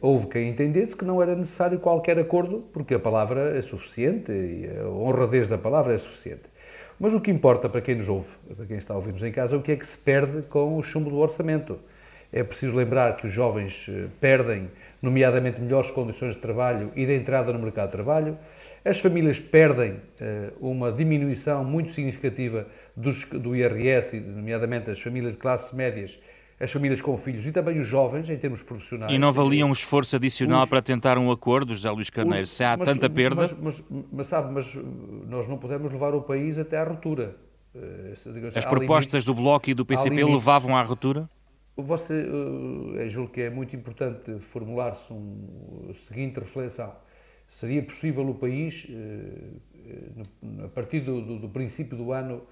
houve 0.00 0.26
quem 0.28 0.50
entendesse 0.50 0.96
que 0.96 1.04
não 1.04 1.22
era 1.22 1.34
necessário 1.34 1.78
qualquer 1.78 2.18
acordo, 2.18 2.64
porque 2.72 2.94
a 2.94 2.98
palavra 2.98 3.56
é 3.56 3.60
suficiente 3.62 4.32
e 4.32 4.68
a 4.80 4.88
honradez 4.88 5.48
da 5.48 5.58
palavra 5.58 5.94
é 5.94 5.98
suficiente. 5.98 6.42
Mas 6.98 7.14
o 7.14 7.20
que 7.20 7.30
importa 7.30 7.68
para 7.68 7.80
quem 7.80 7.94
nos 7.94 8.08
ouve, 8.08 8.28
para 8.56 8.66
quem 8.66 8.76
está 8.76 8.94
a 8.94 8.96
ouvir-nos 8.96 9.22
em 9.22 9.30
casa, 9.32 9.54
é 9.54 9.58
o 9.58 9.62
que 9.62 9.72
é 9.72 9.76
que 9.76 9.86
se 9.86 9.96
perde 9.96 10.42
com 10.42 10.76
o 10.76 10.82
chumbo 10.82 11.10
do 11.10 11.18
orçamento. 11.18 11.78
É 12.32 12.42
preciso 12.42 12.74
lembrar 12.74 13.16
que 13.16 13.26
os 13.26 13.32
jovens 13.32 13.86
eh, 13.88 14.08
perdem, 14.20 14.68
nomeadamente, 15.00 15.60
melhores 15.60 15.90
condições 15.90 16.34
de 16.34 16.40
trabalho 16.40 16.90
e 16.96 17.06
de 17.06 17.16
entrada 17.16 17.52
no 17.52 17.58
mercado 17.58 17.86
de 17.86 17.92
trabalho. 17.92 18.38
As 18.84 18.98
famílias 18.98 19.38
perdem 19.38 19.92
uh, 19.92 20.00
uma 20.60 20.90
diminuição 20.90 21.64
muito 21.64 21.94
significativa 21.94 22.66
do 22.96 23.54
IRS, 23.54 24.18
nomeadamente 24.18 24.90
as 24.90 25.00
famílias 25.00 25.34
de 25.34 25.38
classes 25.38 25.72
médias, 25.72 26.18
as 26.60 26.72
famílias 26.72 27.00
com 27.00 27.16
filhos 27.16 27.46
e 27.46 27.52
também 27.52 27.78
os 27.78 27.86
jovens, 27.86 28.28
em 28.28 28.36
termos 28.36 28.62
profissionais. 28.62 29.12
E 29.12 29.18
não 29.18 29.32
valia 29.32 29.64
um 29.64 29.70
esforço 29.70 30.16
adicional 30.16 30.64
os, 30.64 30.68
para 30.68 30.82
tentar 30.82 31.16
um 31.16 31.30
acordo, 31.30 31.74
José 31.74 31.90
Luís 31.90 32.10
Carneiro? 32.10 32.42
Os, 32.42 32.50
se 32.50 32.64
há 32.64 32.76
mas, 32.76 32.88
tanta 32.88 33.08
perda. 33.08 33.36
Mas, 33.36 33.56
mas, 33.60 33.84
mas, 34.12 34.26
sabe, 34.26 34.52
mas 34.52 34.66
nós 35.28 35.46
não 35.46 35.56
podemos 35.56 35.92
levar 35.92 36.14
o 36.14 36.22
país 36.22 36.58
até 36.58 36.76
à 36.78 36.84
ruptura. 36.84 37.36
Eh, 37.74 38.14
As 38.54 38.64
propostas 38.64 39.24
do 39.24 39.34
Bloco 39.34 39.70
e 39.70 39.74
do 39.74 39.84
PCP 39.84 40.24
levavam 40.24 40.76
à 40.76 40.82
ruptura? 40.82 41.28
Você, 41.80 42.12
eu 42.12 43.00
eh, 43.00 43.08
julgo 43.08 43.32
que 43.32 43.40
é 43.42 43.50
muito 43.50 43.76
importante 43.76 44.36
formular-se 44.40 45.12
uma 45.12 45.94
seguinte 45.94 46.40
reflexão. 46.40 46.92
Seria 47.48 47.80
possível 47.84 48.28
o 48.28 48.34
país, 48.34 48.84
eh, 48.90 50.64
a 50.64 50.68
partir 50.68 51.00
do, 51.00 51.22
do, 51.22 51.38
do 51.38 51.48
princípio 51.48 51.96
do 51.96 52.12
ano, 52.12 52.42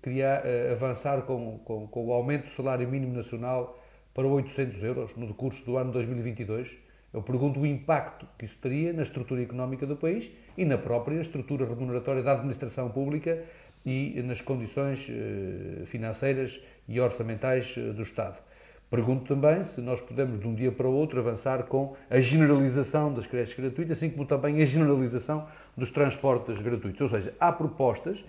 criar, 0.00 0.42
avançar 0.72 1.22
com, 1.22 1.58
com, 1.58 1.86
com, 1.86 2.06
o 2.06 2.12
aumento 2.12 2.46
do 2.46 2.54
salário 2.54 2.88
mínimo 2.88 3.14
nacional 3.14 3.78
para 4.14 4.26
800 4.26 4.82
euros 4.82 5.14
no 5.14 5.26
decurso 5.26 5.62
do 5.64 5.76
ano 5.76 5.92
2022? 5.92 6.76
Eu 7.12 7.22
pergunto 7.22 7.60
o 7.60 7.66
impacto 7.66 8.26
que 8.38 8.46
isso 8.46 8.56
teria 8.62 8.94
na 8.94 9.02
estrutura 9.02 9.42
económica 9.42 9.86
do 9.86 9.94
país 9.94 10.30
e 10.56 10.64
na 10.64 10.78
própria 10.78 11.20
estrutura 11.20 11.66
remuneratória 11.66 12.22
da 12.22 12.32
administração 12.32 12.88
pública 12.90 13.44
e 13.84 14.20
nas 14.22 14.40
condições 14.40 15.06
financeiras 15.86 16.58
e 16.88 17.00
orçamentais 17.00 17.74
eh, 17.76 17.92
do 17.92 18.02
Estado. 18.02 18.36
Pergunto 18.90 19.34
também 19.34 19.64
se 19.64 19.80
nós 19.80 20.00
podemos, 20.00 20.38
de 20.38 20.46
um 20.46 20.54
dia 20.54 20.70
para 20.70 20.86
o 20.86 20.92
outro, 20.92 21.18
avançar 21.18 21.64
com 21.64 21.96
a 22.08 22.20
generalização 22.20 23.12
das 23.12 23.26
creches 23.26 23.56
gratuitas, 23.56 23.96
assim 23.96 24.10
como 24.10 24.24
também 24.24 24.62
a 24.62 24.64
generalização 24.64 25.46
dos 25.76 25.90
transportes 25.90 26.60
gratuitos. 26.60 27.00
Ou 27.00 27.08
seja, 27.08 27.34
há 27.40 27.50
propostas 27.50 28.24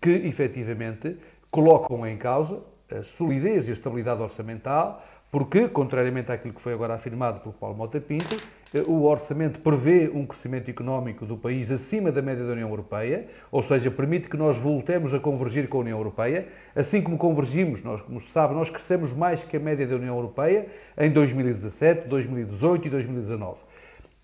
que, 0.00 0.10
efetivamente, 0.10 1.16
colocam 1.50 2.06
em 2.06 2.16
causa 2.16 2.60
a 2.90 3.02
solidez 3.02 3.68
e 3.68 3.70
a 3.70 3.74
estabilidade 3.74 4.20
orçamental, 4.20 5.06
porque, 5.30 5.68
contrariamente 5.68 6.32
àquilo 6.32 6.54
que 6.54 6.60
foi 6.60 6.72
agora 6.72 6.94
afirmado 6.94 7.38
por 7.40 7.52
Paulo 7.52 7.76
Mota 7.76 8.00
Pinto, 8.00 8.36
o 8.86 9.02
orçamento 9.02 9.58
prevê 9.60 10.08
um 10.14 10.24
crescimento 10.24 10.70
económico 10.70 11.26
do 11.26 11.36
país 11.36 11.70
acima 11.72 12.12
da 12.12 12.22
média 12.22 12.44
da 12.44 12.52
União 12.52 12.68
Europeia, 12.68 13.26
ou 13.50 13.62
seja, 13.62 13.90
permite 13.90 14.28
que 14.28 14.36
nós 14.36 14.56
voltemos 14.56 15.12
a 15.12 15.18
convergir 15.18 15.68
com 15.68 15.78
a 15.78 15.80
União 15.80 15.98
Europeia. 15.98 16.46
Assim 16.74 17.02
como 17.02 17.18
convergimos, 17.18 17.82
nós, 17.82 18.00
como 18.00 18.20
se 18.20 18.30
sabe, 18.30 18.54
nós 18.54 18.70
crescemos 18.70 19.12
mais 19.12 19.42
que 19.42 19.56
a 19.56 19.60
média 19.60 19.86
da 19.86 19.96
União 19.96 20.14
Europeia 20.14 20.68
em 20.96 21.10
2017, 21.10 22.06
2018 22.06 22.86
e 22.86 22.90
2019. 22.90 23.58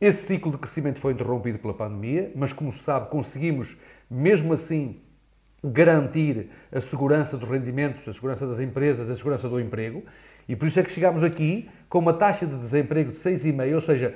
Esse 0.01 0.27
ciclo 0.27 0.53
de 0.53 0.59
crescimento 0.59 1.01
foi 1.01 1.13
interrompido 1.13 1.59
pela 1.59 1.75
pandemia, 1.75 2.31
mas 2.37 2.53
como 2.53 2.71
se 2.73 2.85
sabe, 2.85 3.09
conseguimos, 3.09 3.77
mesmo 4.09 4.53
assim, 4.53 5.01
garantir 5.65 6.51
a 6.71 6.81
segurança 6.81 7.37
dos 7.37 7.49
rendimentos, 7.49 8.07
a 8.07 8.13
segurança 8.13 8.47
das 8.47 8.61
empresas, 8.61 9.11
a 9.11 9.17
segurança 9.17 9.49
do 9.49 9.59
emprego. 9.59 10.05
E 10.49 10.55
por 10.55 10.69
isso 10.69 10.79
é 10.79 10.83
que 10.83 10.93
chegamos 10.93 11.25
aqui 11.25 11.69
com 11.89 11.99
uma 11.99 12.13
taxa 12.13 12.47
de 12.47 12.57
desemprego 12.57 13.11
de 13.11 13.19
6,5, 13.19 13.75
ou 13.75 13.81
seja, 13.81 14.15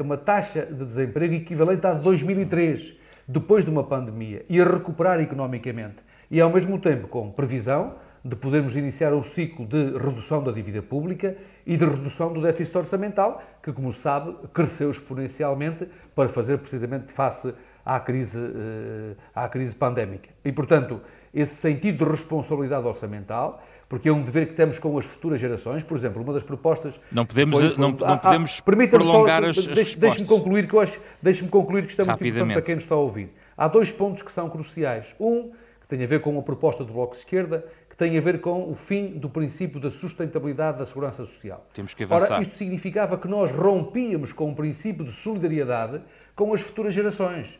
uma 0.00 0.16
taxa 0.16 0.66
de 0.66 0.84
desemprego 0.84 1.34
equivalente 1.34 1.86
à 1.86 1.94
de 1.94 2.02
2003, 2.02 2.94
depois 3.26 3.64
de 3.64 3.70
uma 3.70 3.84
pandemia, 3.84 4.44
e 4.48 4.60
a 4.60 4.64
recuperar 4.64 5.20
economicamente. 5.20 5.96
E 6.30 6.40
ao 6.40 6.50
mesmo 6.50 6.78
tempo 6.78 7.08
com 7.08 7.30
previsão 7.30 7.94
de 8.24 8.36
podermos 8.36 8.76
iniciar 8.76 9.14
um 9.14 9.22
ciclo 9.22 9.66
de 9.66 9.96
redução 9.96 10.42
da 10.42 10.52
dívida 10.52 10.82
pública 10.82 11.36
e 11.66 11.76
de 11.76 11.84
redução 11.84 12.32
do 12.32 12.42
déficit 12.42 12.76
orçamental, 12.76 13.42
que, 13.62 13.72
como 13.72 13.92
se 13.92 14.00
sabe, 14.00 14.34
cresceu 14.52 14.90
exponencialmente 14.90 15.88
para 16.14 16.28
fazer 16.28 16.58
precisamente 16.58 17.12
face 17.12 17.54
à 17.84 17.98
crise, 18.00 18.38
eh, 18.38 19.14
à 19.34 19.48
crise 19.48 19.74
pandémica. 19.74 20.28
E, 20.44 20.52
portanto, 20.52 21.00
esse 21.32 21.54
sentido 21.54 22.04
de 22.04 22.10
responsabilidade 22.10 22.86
orçamental 22.86 23.62
porque 23.88 24.08
é 24.08 24.12
um 24.12 24.22
dever 24.22 24.48
que 24.48 24.54
temos 24.54 24.78
com 24.78 24.98
as 24.98 25.04
futuras 25.04 25.40
gerações. 25.40 25.82
Por 25.82 25.96
exemplo, 25.96 26.22
uma 26.22 26.32
das 26.32 26.42
propostas. 26.42 27.00
Não 27.10 27.24
podemos, 27.24 27.58
foi, 27.58 27.76
não, 27.76 27.92
não 27.92 28.06
ah, 28.06 28.16
podemos 28.16 28.60
ah, 28.60 28.88
prolongar 28.88 29.42
só, 29.42 29.48
as, 29.50 29.58
as 29.58 29.66
deixe, 29.66 29.96
Deixe-me 29.96 30.26
concluir, 30.26 30.68
que 30.68 30.74
eu 30.74 30.80
acho, 30.80 31.00
deixe-me 31.22 31.48
concluir 31.48 31.84
que 31.84 31.90
isto 31.90 32.02
é 32.02 32.04
muito 32.04 32.26
importante 32.26 32.52
para 32.52 32.62
quem 32.62 32.74
nos 32.74 32.84
está 32.84 32.94
a 32.94 32.98
ouvir. 32.98 33.32
Há 33.56 33.66
dois 33.68 33.90
pontos 33.90 34.22
que 34.22 34.32
são 34.32 34.48
cruciais. 34.50 35.14
Um, 35.18 35.50
que 35.88 35.96
tem 35.96 36.04
a 36.04 36.06
ver 36.06 36.20
com 36.20 36.38
a 36.38 36.42
proposta 36.42 36.84
do 36.84 36.92
Bloco 36.92 37.14
de 37.14 37.20
Esquerda, 37.20 37.64
que 37.88 37.96
tem 37.96 38.16
a 38.18 38.20
ver 38.20 38.42
com 38.42 38.70
o 38.70 38.74
fim 38.74 39.06
do 39.06 39.28
princípio 39.28 39.80
da 39.80 39.90
sustentabilidade 39.90 40.78
da 40.78 40.86
segurança 40.86 41.24
social. 41.24 41.66
Temos 41.72 41.94
que 41.94 42.04
avançar. 42.04 42.34
Ora, 42.34 42.42
isto 42.42 42.58
significava 42.58 43.16
que 43.16 43.26
nós 43.26 43.50
rompíamos 43.50 44.32
com 44.32 44.50
o 44.50 44.54
princípio 44.54 45.02
de 45.02 45.12
solidariedade 45.12 46.02
com 46.36 46.52
as 46.52 46.60
futuras 46.60 46.92
gerações. 46.92 47.58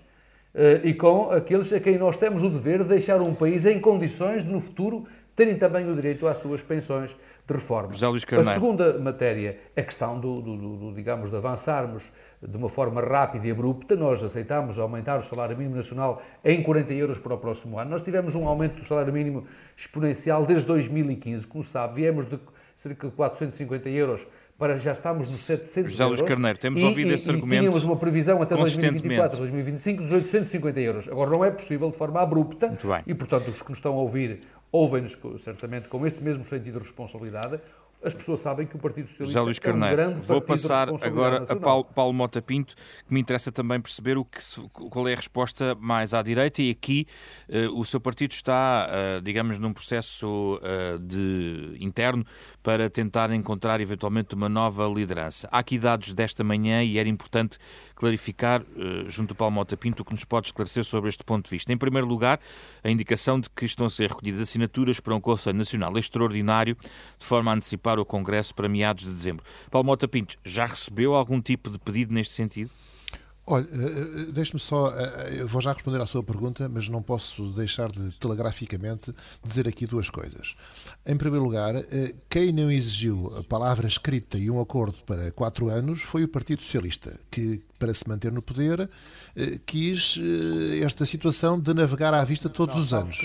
Uh, 0.54 0.85
e 0.85 0.94
com 0.94 1.30
aqueles 1.30 1.73
a 1.73 1.80
quem 1.80 1.99
nós 1.99 2.16
temos 2.16 2.42
o 2.42 2.50
dever 2.50 2.82
de 2.82 2.88
deixar 2.90 3.20
um 3.20 3.35
país 3.35 3.64
em 3.64 3.80
condições 3.80 4.44
de, 4.44 4.50
no 4.50 4.61
futuro, 4.61 5.06
terem 5.38 5.57
também 5.57 5.88
o 5.88 5.95
direito 5.95 6.26
às 6.26 6.38
suas 6.38 6.61
pensões 6.61 7.11
de 7.47 7.54
reforma. 7.54 7.92
José 7.92 8.09
Luís 8.09 8.25
Carneiro. 8.25 8.50
A 8.50 8.54
segunda 8.54 8.99
matéria 8.99 9.57
é 9.76 9.80
a 9.80 9.85
questão 9.85 10.18
do, 10.18 10.40
do, 10.40 10.57
do, 10.57 10.92
digamos, 10.92 11.30
de 11.30 11.37
avançarmos 11.37 12.02
de 12.42 12.57
uma 12.57 12.68
forma 12.68 13.00
rápida 13.00 13.47
e 13.47 13.52
abrupta. 13.52 13.95
Nós 13.95 14.21
aceitámos 14.21 14.80
aumentar 14.80 15.21
o 15.21 15.23
salário 15.23 15.57
mínimo 15.57 15.76
nacional 15.76 16.21
em 16.45 16.61
40 16.61 16.92
euros 16.92 17.18
para 17.21 17.35
o 17.35 17.38
próximo 17.38 17.78
ano. 17.78 17.88
Nós 17.88 18.02
tivemos 18.02 18.35
um 18.35 18.49
aumento 18.49 18.80
do 18.80 18.85
salário 18.88 19.12
mínimo 19.12 19.47
exponencial 19.76 20.45
desde 20.45 20.66
2015. 20.66 21.47
Como 21.47 21.62
sabe, 21.62 22.00
viemos 22.00 22.28
de 22.28 22.37
cerca 22.75 23.07
de 23.07 23.14
450 23.14 23.88
euros 23.90 24.26
para 24.58 24.76
já 24.76 24.90
estamos 24.90 25.30
nos 25.30 25.40
700 25.40 25.92
José 25.92 26.04
Luís 26.04 26.22
Carneiro, 26.22 26.58
temos 26.58 26.80
e, 26.80 26.84
ouvido 26.84 27.12
e, 27.12 27.14
esse 27.14 27.30
argumento. 27.30 27.60
Tínhamos 27.60 27.84
uma 27.84 27.96
previsão 27.96 28.42
até 28.42 28.56
2024, 28.56 29.38
2025 29.38 30.02
dos 30.02 30.12
850 30.12 30.80
euros. 30.80 31.08
Agora 31.08 31.30
não 31.30 31.44
é 31.44 31.50
possível 31.52 31.88
de 31.90 31.96
forma 31.96 32.20
abrupta 32.20 32.76
e, 33.06 33.14
portanto, 33.14 33.48
os 33.48 33.62
que 33.62 33.70
nos 33.70 33.78
estão 33.78 33.94
a 33.94 34.00
ouvir 34.00 34.40
ouvem-nos 34.72 35.16
certamente 35.44 35.86
com 35.86 36.04
este 36.04 36.22
mesmo 36.22 36.44
sentido 36.44 36.80
de 36.80 36.86
responsabilidade. 36.86 37.60
As 38.02 38.14
pessoas 38.14 38.40
sabem 38.40 38.64
que 38.64 38.76
o 38.76 38.78
Partido 38.78 39.08
Socialista 39.08 39.24
José 39.24 39.40
Luís 39.40 39.58
Carneiro, 39.58 40.00
é 40.00 40.06
um 40.06 40.10
grande 40.10 40.26
Vou 40.26 40.40
passar 40.40 40.88
agora 40.88 41.40
nacional. 41.40 41.56
a 41.56 41.56
Paulo, 41.56 41.84
Paulo, 41.84 42.12
Mota 42.12 42.40
Pinto, 42.40 42.76
que 42.76 43.12
me 43.12 43.20
interessa 43.20 43.50
também 43.50 43.80
perceber 43.80 44.16
o 44.16 44.24
que, 44.24 44.38
qual 44.70 45.08
é 45.08 45.14
a 45.14 45.16
resposta 45.16 45.76
mais 45.80 46.14
à 46.14 46.22
direita 46.22 46.62
e 46.62 46.70
aqui 46.70 47.08
uh, 47.48 47.76
o 47.76 47.84
seu 47.84 48.00
partido 48.00 48.30
está, 48.30 48.88
uh, 48.88 49.20
digamos, 49.20 49.58
num 49.58 49.72
processo 49.72 50.60
uh, 50.62 50.98
de 51.00 51.76
interno 51.80 52.24
para 52.62 52.88
tentar 52.88 53.32
encontrar 53.32 53.80
eventualmente 53.80 54.34
uma 54.36 54.48
nova 54.48 54.86
liderança. 54.86 55.48
Há 55.50 55.58
aqui 55.58 55.76
dados 55.76 56.12
desta 56.12 56.44
manhã 56.44 56.84
e 56.84 56.98
era 56.98 57.08
importante 57.08 57.58
clarificar, 57.96 58.62
junto 59.08 59.32
ao 59.32 59.36
Paulo 59.36 59.54
Mota 59.54 59.76
Pinto, 59.76 60.02
o 60.02 60.04
que 60.04 60.12
nos 60.12 60.24
pode 60.24 60.48
esclarecer 60.48 60.84
sobre 60.84 61.08
este 61.08 61.24
ponto 61.24 61.46
de 61.46 61.50
vista. 61.50 61.72
Em 61.72 61.76
primeiro 61.76 62.06
lugar, 62.06 62.38
a 62.84 62.90
indicação 62.90 63.40
de 63.40 63.50
que 63.50 63.64
estão 63.64 63.86
a 63.86 63.90
ser 63.90 64.08
recolhidas 64.08 64.40
assinaturas 64.40 65.00
para 65.00 65.14
um 65.16 65.20
Conselho 65.20 65.58
Nacional 65.58 65.96
Extraordinário 65.98 66.76
de 67.18 67.26
forma 67.26 67.50
a 67.50 67.54
antecipar 67.88 67.99
o 67.99 68.04
Congresso 68.04 68.54
para 68.54 68.68
meados 68.68 69.04
de 69.04 69.11
dezembro. 69.11 69.45
Paulo 69.71 69.87
Mota 69.87 70.07
Pinto, 70.07 70.37
já 70.45 70.66
recebeu 70.66 71.14
algum 71.14 71.40
tipo 71.40 71.71
de 71.71 71.78
pedido 71.78 72.12
neste 72.12 72.35
sentido? 72.35 72.71
Olha, 73.50 73.64
eh, 73.64 74.28
eh, 74.28 74.33
deixe-me 74.33 74.61
só, 74.61 74.90
eh, 74.90 75.37
eu 75.40 75.49
vou 75.49 75.62
já 75.62 75.73
responder 75.73 75.99
à 76.02 76.07
sua 76.07 76.23
pergunta, 76.23 76.68
mas 76.68 76.87
não 76.90 77.02
posso 77.02 77.50
deixar 77.54 77.90
de 77.90 78.11
telegraficamente 78.18 79.11
dizer 79.42 79.66
aqui 79.66 79.87
duas 79.87 80.11
coisas. 80.11 80.54
Em 81.07 81.16
primeiro 81.16 81.47
lugar, 81.47 81.73
quem 82.28 82.52
não 82.52 82.71
exigiu 82.71 83.35
a 83.38 83.42
palavra 83.42 83.87
escrita 83.87 84.37
e 84.37 84.50
um 84.50 84.61
acordo 84.61 84.99
para 85.07 85.33
quatro 85.33 85.68
anos 85.68 86.02
foi 86.02 86.25
o 86.25 86.28
Partido 86.28 86.62
Socialista, 86.62 87.18
que 87.30 87.62
para 87.78 87.94
se 87.94 88.06
manter 88.08 88.32
no 88.32 88.42
poder, 88.42 88.90
eh, 89.37 89.58
quis 89.64 90.18
eh, 90.18 90.85
esta 90.85 91.06
situação 91.06 91.58
de 91.58 91.73
navegar 91.73 92.12
à 92.12 92.25
vista 92.25 92.49
todos 92.49 92.76
os 92.76 92.92
anos. 92.92 93.18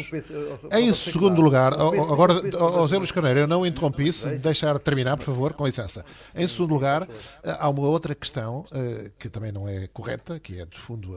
Em 0.71 0.93
segundo 0.93 1.41
lugar, 1.41 1.73
agora, 1.73 2.33
José 2.33 2.97
Luís 2.97 3.11
Carneiro, 3.11 3.39
eu 3.39 3.47
não 3.47 3.65
interrompi, 3.65 4.13
se 4.13 4.37
deixar 4.37 4.77
terminar, 4.79 5.17
por 5.17 5.25
favor, 5.25 5.53
com 5.53 5.65
licença. 5.65 6.05
Em 6.35 6.47
segundo 6.47 6.73
lugar, 6.73 7.07
eh, 7.43 7.57
há 7.59 7.69
uma 7.69 7.87
outra 7.87 8.13
questão 8.13 8.65
que 9.17 9.29
também 9.29 9.51
não 9.51 9.67
é 9.67 9.87
correta, 9.87 10.39
que 10.39 10.59
é, 10.59 10.65
de 10.65 10.77
fundo, 10.77 11.15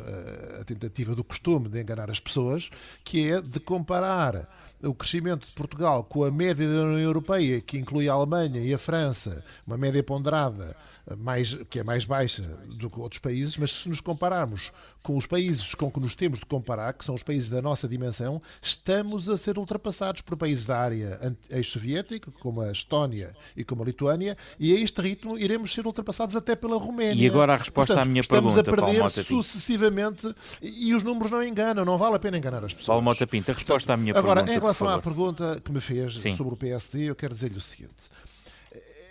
a 0.60 0.64
tentativa 0.64 1.14
do 1.14 1.22
costume 1.22 1.68
de 1.68 1.80
enganar 1.80 2.10
as 2.10 2.20
pessoas, 2.20 2.70
que 3.04 3.30
é 3.30 3.40
de 3.40 3.60
comparar 3.60 4.48
o 4.82 4.94
crescimento 4.94 5.46
de 5.46 5.52
Portugal 5.54 6.04
com 6.04 6.24
a 6.24 6.30
média 6.30 6.68
da 6.68 6.82
União 6.82 6.98
Europeia, 6.98 7.60
que 7.60 7.78
inclui 7.78 8.08
a 8.08 8.12
Alemanha 8.12 8.60
e 8.60 8.72
a 8.74 8.78
França, 8.78 9.44
uma 9.66 9.76
média 9.76 10.02
ponderada 10.02 10.76
mais, 11.18 11.54
que 11.70 11.78
é 11.78 11.84
mais 11.84 12.04
baixa 12.04 12.42
do 12.74 12.90
que 12.90 12.98
outros 12.98 13.20
países, 13.20 13.56
mas 13.56 13.70
se 13.70 13.88
nos 13.88 14.00
compararmos 14.00 14.72
com 15.02 15.16
os 15.16 15.24
países 15.24 15.72
com 15.72 15.88
que 15.88 16.00
nos 16.00 16.16
temos 16.16 16.40
de 16.40 16.46
comparar, 16.46 16.92
que 16.92 17.04
são 17.04 17.14
os 17.14 17.22
países 17.22 17.48
da 17.48 17.62
nossa 17.62 17.86
dimensão, 17.86 18.42
estamos 18.60 19.28
a 19.28 19.36
ser 19.36 19.56
ultrapassados 19.56 20.20
por 20.20 20.36
países 20.36 20.66
da 20.66 20.76
área 20.76 21.20
ex-soviética, 21.48 22.32
como 22.40 22.60
a 22.60 22.72
Estónia 22.72 23.36
e 23.56 23.62
como 23.62 23.82
a 23.82 23.86
Lituânia, 23.86 24.36
e 24.58 24.74
a 24.74 24.80
este 24.80 25.00
ritmo 25.00 25.38
iremos 25.38 25.72
ser 25.72 25.86
ultrapassados 25.86 26.34
até 26.34 26.56
pela 26.56 26.76
Roménia. 26.76 27.24
E 27.24 27.28
agora 27.28 27.52
a 27.54 27.56
resposta 27.56 27.94
Portanto, 27.94 28.04
à 28.04 28.10
minha 28.10 28.20
estamos 28.20 28.54
pergunta, 28.54 28.70
a 28.72 28.84
perder 28.84 29.00
Mota 29.00 29.22
sucessivamente 29.22 30.34
e 30.60 30.92
os 30.92 31.04
números 31.04 31.30
não 31.30 31.42
enganam, 31.42 31.84
não 31.84 31.96
vale 31.96 32.16
a 32.16 32.18
pena 32.18 32.38
enganar 32.38 32.64
as 32.64 32.72
pessoas. 32.72 32.86
Paulo 32.86 33.02
Mota 33.02 33.24
Pinto, 33.28 33.52
a 33.52 33.54
resposta 33.54 33.94
à 33.94 33.96
minha 33.96 34.12
agora, 34.12 34.42
pergunta. 34.42 34.52
Relação 34.84 34.88
à 34.88 35.02
pergunta 35.02 35.60
que 35.60 35.72
me 35.72 35.80
fez 35.80 36.20
Sim. 36.20 36.36
sobre 36.36 36.54
o 36.54 36.56
PSD, 36.56 37.10
eu 37.10 37.16
quero 37.16 37.34
dizer-lhe 37.34 37.56
o 37.56 37.60
seguinte. 37.60 37.94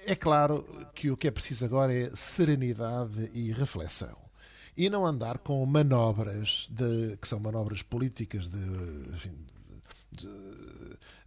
É 0.06 0.16
claro 0.16 0.64
que 0.94 1.10
o 1.10 1.18
que 1.18 1.28
é 1.28 1.32
preciso 1.32 1.66
agora 1.66 1.94
é 1.94 2.12
serenidade 2.16 3.30
e 3.34 3.52
reflexão. 3.52 4.16
E 4.78 4.90
não 4.90 5.06
andar 5.06 5.40
com 5.40 5.66
manobras 5.66 6.68
de, 6.70 7.18
que 7.18 7.28
são 7.28 7.40
manobras 7.40 7.82
políticas 7.82 8.48
de, 8.48 8.60
enfim, 9.14 9.36
de, 10.12 10.28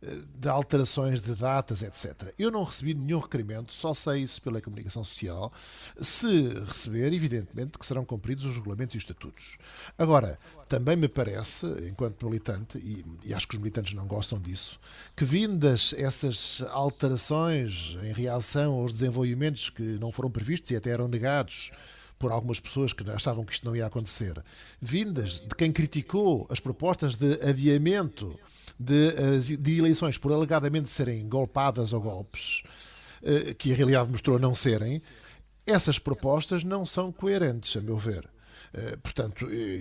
de, 0.01 0.49
alterações 0.49 1.21
de 1.21 1.35
datas, 1.35 1.83
etc. 1.83 2.33
Eu 2.39 2.51
não 2.51 2.63
recebi 2.63 2.95
nenhum 2.95 3.19
requerimento, 3.19 3.73
só 3.75 3.93
sei 3.95 4.23
isso 4.23 4.41
pela 4.41 4.61
comunicação 4.61 5.03
social. 5.03 5.53
Se 6.01 6.49
receber, 6.67 7.13
evidentemente 7.13 7.79
que 7.79 7.85
serão 7.87 8.05
cumpridos 8.05 8.45
os 8.45 8.55
regulamentos 8.55 8.95
e 8.95 8.99
os 8.99 9.03
estatutos. 9.03 9.59
Agora, 9.99 10.39
também 10.69 10.97
me 10.97 11.09
parece, 11.09 11.67
enquanto 11.89 12.25
militante, 12.27 12.79
e, 12.79 13.05
e 13.25 13.35
acho 13.35 13.49
que 13.49 13.57
os 13.57 13.61
militantes 13.61 13.95
não 13.95 14.07
gostam 14.07 14.39
disso, 14.39 14.79
que 15.17 15.25
vindas 15.25 15.95
essas 15.97 16.63
alterações 16.71 17.97
em 18.03 18.13
reação 18.13 18.75
aos 18.75 18.93
desenvolvimentos 18.93 19.71
que 19.71 19.83
não 19.83 20.13
foram 20.13 20.31
previstos 20.31 20.71
e 20.71 20.77
até 20.77 20.91
eram 20.91 21.09
negados 21.09 21.73
por 22.19 22.33
algumas 22.33 22.59
pessoas 22.59 22.93
que 22.93 23.09
achavam 23.11 23.45
que 23.45 23.53
isto 23.53 23.65
não 23.65 23.77
ia 23.77 23.87
acontecer, 23.87 24.43
vindas 24.81 25.41
de 25.41 25.55
quem 25.55 25.73
criticou 25.73 26.47
as 26.51 26.59
propostas 26.59 27.15
de 27.15 27.35
adiamento 27.49 28.37
de, 28.79 29.57
de 29.57 29.79
eleições 29.79 30.17
por 30.17 30.33
alegadamente 30.33 30.91
serem 30.91 31.29
golpadas 31.29 31.93
ou 31.93 32.01
golpes, 32.01 32.63
eh, 33.23 33.55
que 33.55 33.73
a 33.73 33.77
realidade 33.77 34.11
mostrou 34.11 34.39
não 34.39 34.55
serem, 34.55 35.01
essas 35.67 35.99
propostas 35.99 36.65
não 36.65 36.87
são 36.87 37.13
coerentes, 37.13 37.77
a 37.77 37.81
meu 37.81 37.99
ver. 37.99 38.29
Eh, 38.73 38.97
portanto, 39.03 39.49
eh, 39.51 39.81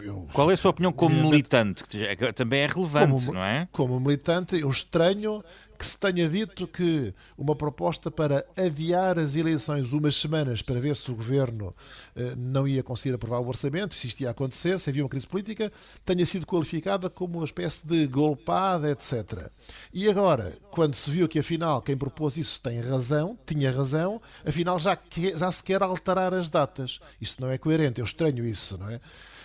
eu, 0.00 0.28
Qual 0.32 0.50
é 0.50 0.54
a 0.54 0.56
sua 0.56 0.70
opinião 0.70 0.92
como 0.92 1.14
militante? 1.14 1.84
Que 1.84 2.32
também 2.32 2.60
é 2.60 2.66
relevante, 2.66 3.26
como, 3.26 3.34
não 3.34 3.44
é? 3.44 3.68
Como 3.72 4.00
militante, 4.00 4.58
eu 4.60 4.70
estranho 4.70 5.42
que 5.80 5.86
se 5.86 5.96
tenha 5.96 6.28
dito 6.28 6.66
que 6.66 7.14
uma 7.38 7.56
proposta 7.56 8.10
para 8.10 8.44
adiar 8.54 9.18
as 9.18 9.34
eleições 9.34 9.94
umas 9.94 10.14
semanas 10.14 10.60
para 10.60 10.78
ver 10.78 10.94
se 10.94 11.10
o 11.10 11.14
governo 11.14 11.74
eh, 12.14 12.34
não 12.36 12.68
ia 12.68 12.82
conseguir 12.82 13.14
aprovar 13.14 13.38
o 13.40 13.48
orçamento, 13.48 13.94
se 13.94 14.06
isto 14.06 14.20
ia 14.20 14.28
acontecer, 14.28 14.78
se 14.78 14.90
havia 14.90 15.02
uma 15.02 15.08
crise 15.08 15.26
política, 15.26 15.72
tenha 16.04 16.26
sido 16.26 16.44
qualificada 16.44 17.08
como 17.08 17.38
uma 17.38 17.46
espécie 17.46 17.80
de 17.82 18.06
golpada, 18.06 18.90
etc. 18.90 19.48
E 19.90 20.06
agora, 20.06 20.54
quando 20.70 20.94
se 20.94 21.10
viu 21.10 21.26
que 21.26 21.38
afinal 21.38 21.80
quem 21.80 21.96
propôs 21.96 22.36
isso 22.36 22.60
tem 22.60 22.78
razão, 22.82 23.38
tinha 23.46 23.72
razão, 23.72 24.20
afinal 24.44 24.78
já, 24.78 24.94
que, 24.94 25.32
já 25.38 25.50
se 25.50 25.64
quer 25.64 25.82
alterar 25.82 26.34
as 26.34 26.50
datas. 26.50 27.00
Isto 27.18 27.40
não 27.40 27.50
é 27.50 27.56
coerente, 27.56 28.00
eu 28.00 28.04
estranho 28.04 28.44
isso, 28.44 28.76
não 28.76 28.90
é? 28.90 29.00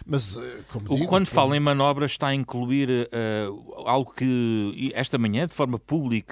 Mas, 0.06 0.36
eh, 0.36 0.60
como 0.72 0.90
digo, 0.90 1.08
Quando 1.08 1.28
fala 1.28 1.58
em 1.58 1.60
manobras, 1.60 2.12
está 2.12 2.28
a 2.28 2.36
incluir 2.36 2.90
uh, 2.90 3.88
algo 3.88 4.14
que 4.14 4.92
esta 4.94 5.18
manhã, 5.18 5.46
de 5.48 5.54
forma 5.54 5.80
pública, 5.80 6.25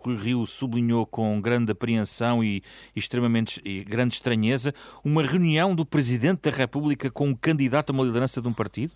Rui 0.00 0.16
Rio 0.16 0.46
sublinhou 0.46 1.04
com 1.06 1.40
grande 1.40 1.72
apreensão 1.72 2.42
e 2.42 2.62
extremamente 2.94 3.60
e 3.64 3.84
grande 3.84 4.14
estranheza, 4.14 4.74
uma 5.04 5.22
reunião 5.22 5.74
do 5.74 5.84
Presidente 5.84 6.50
da 6.50 6.56
República 6.56 7.10
com 7.10 7.28
um 7.28 7.34
candidato 7.34 7.90
a 7.90 7.92
uma 7.92 8.04
liderança 8.04 8.40
de 8.40 8.48
um 8.48 8.52
partido? 8.52 8.92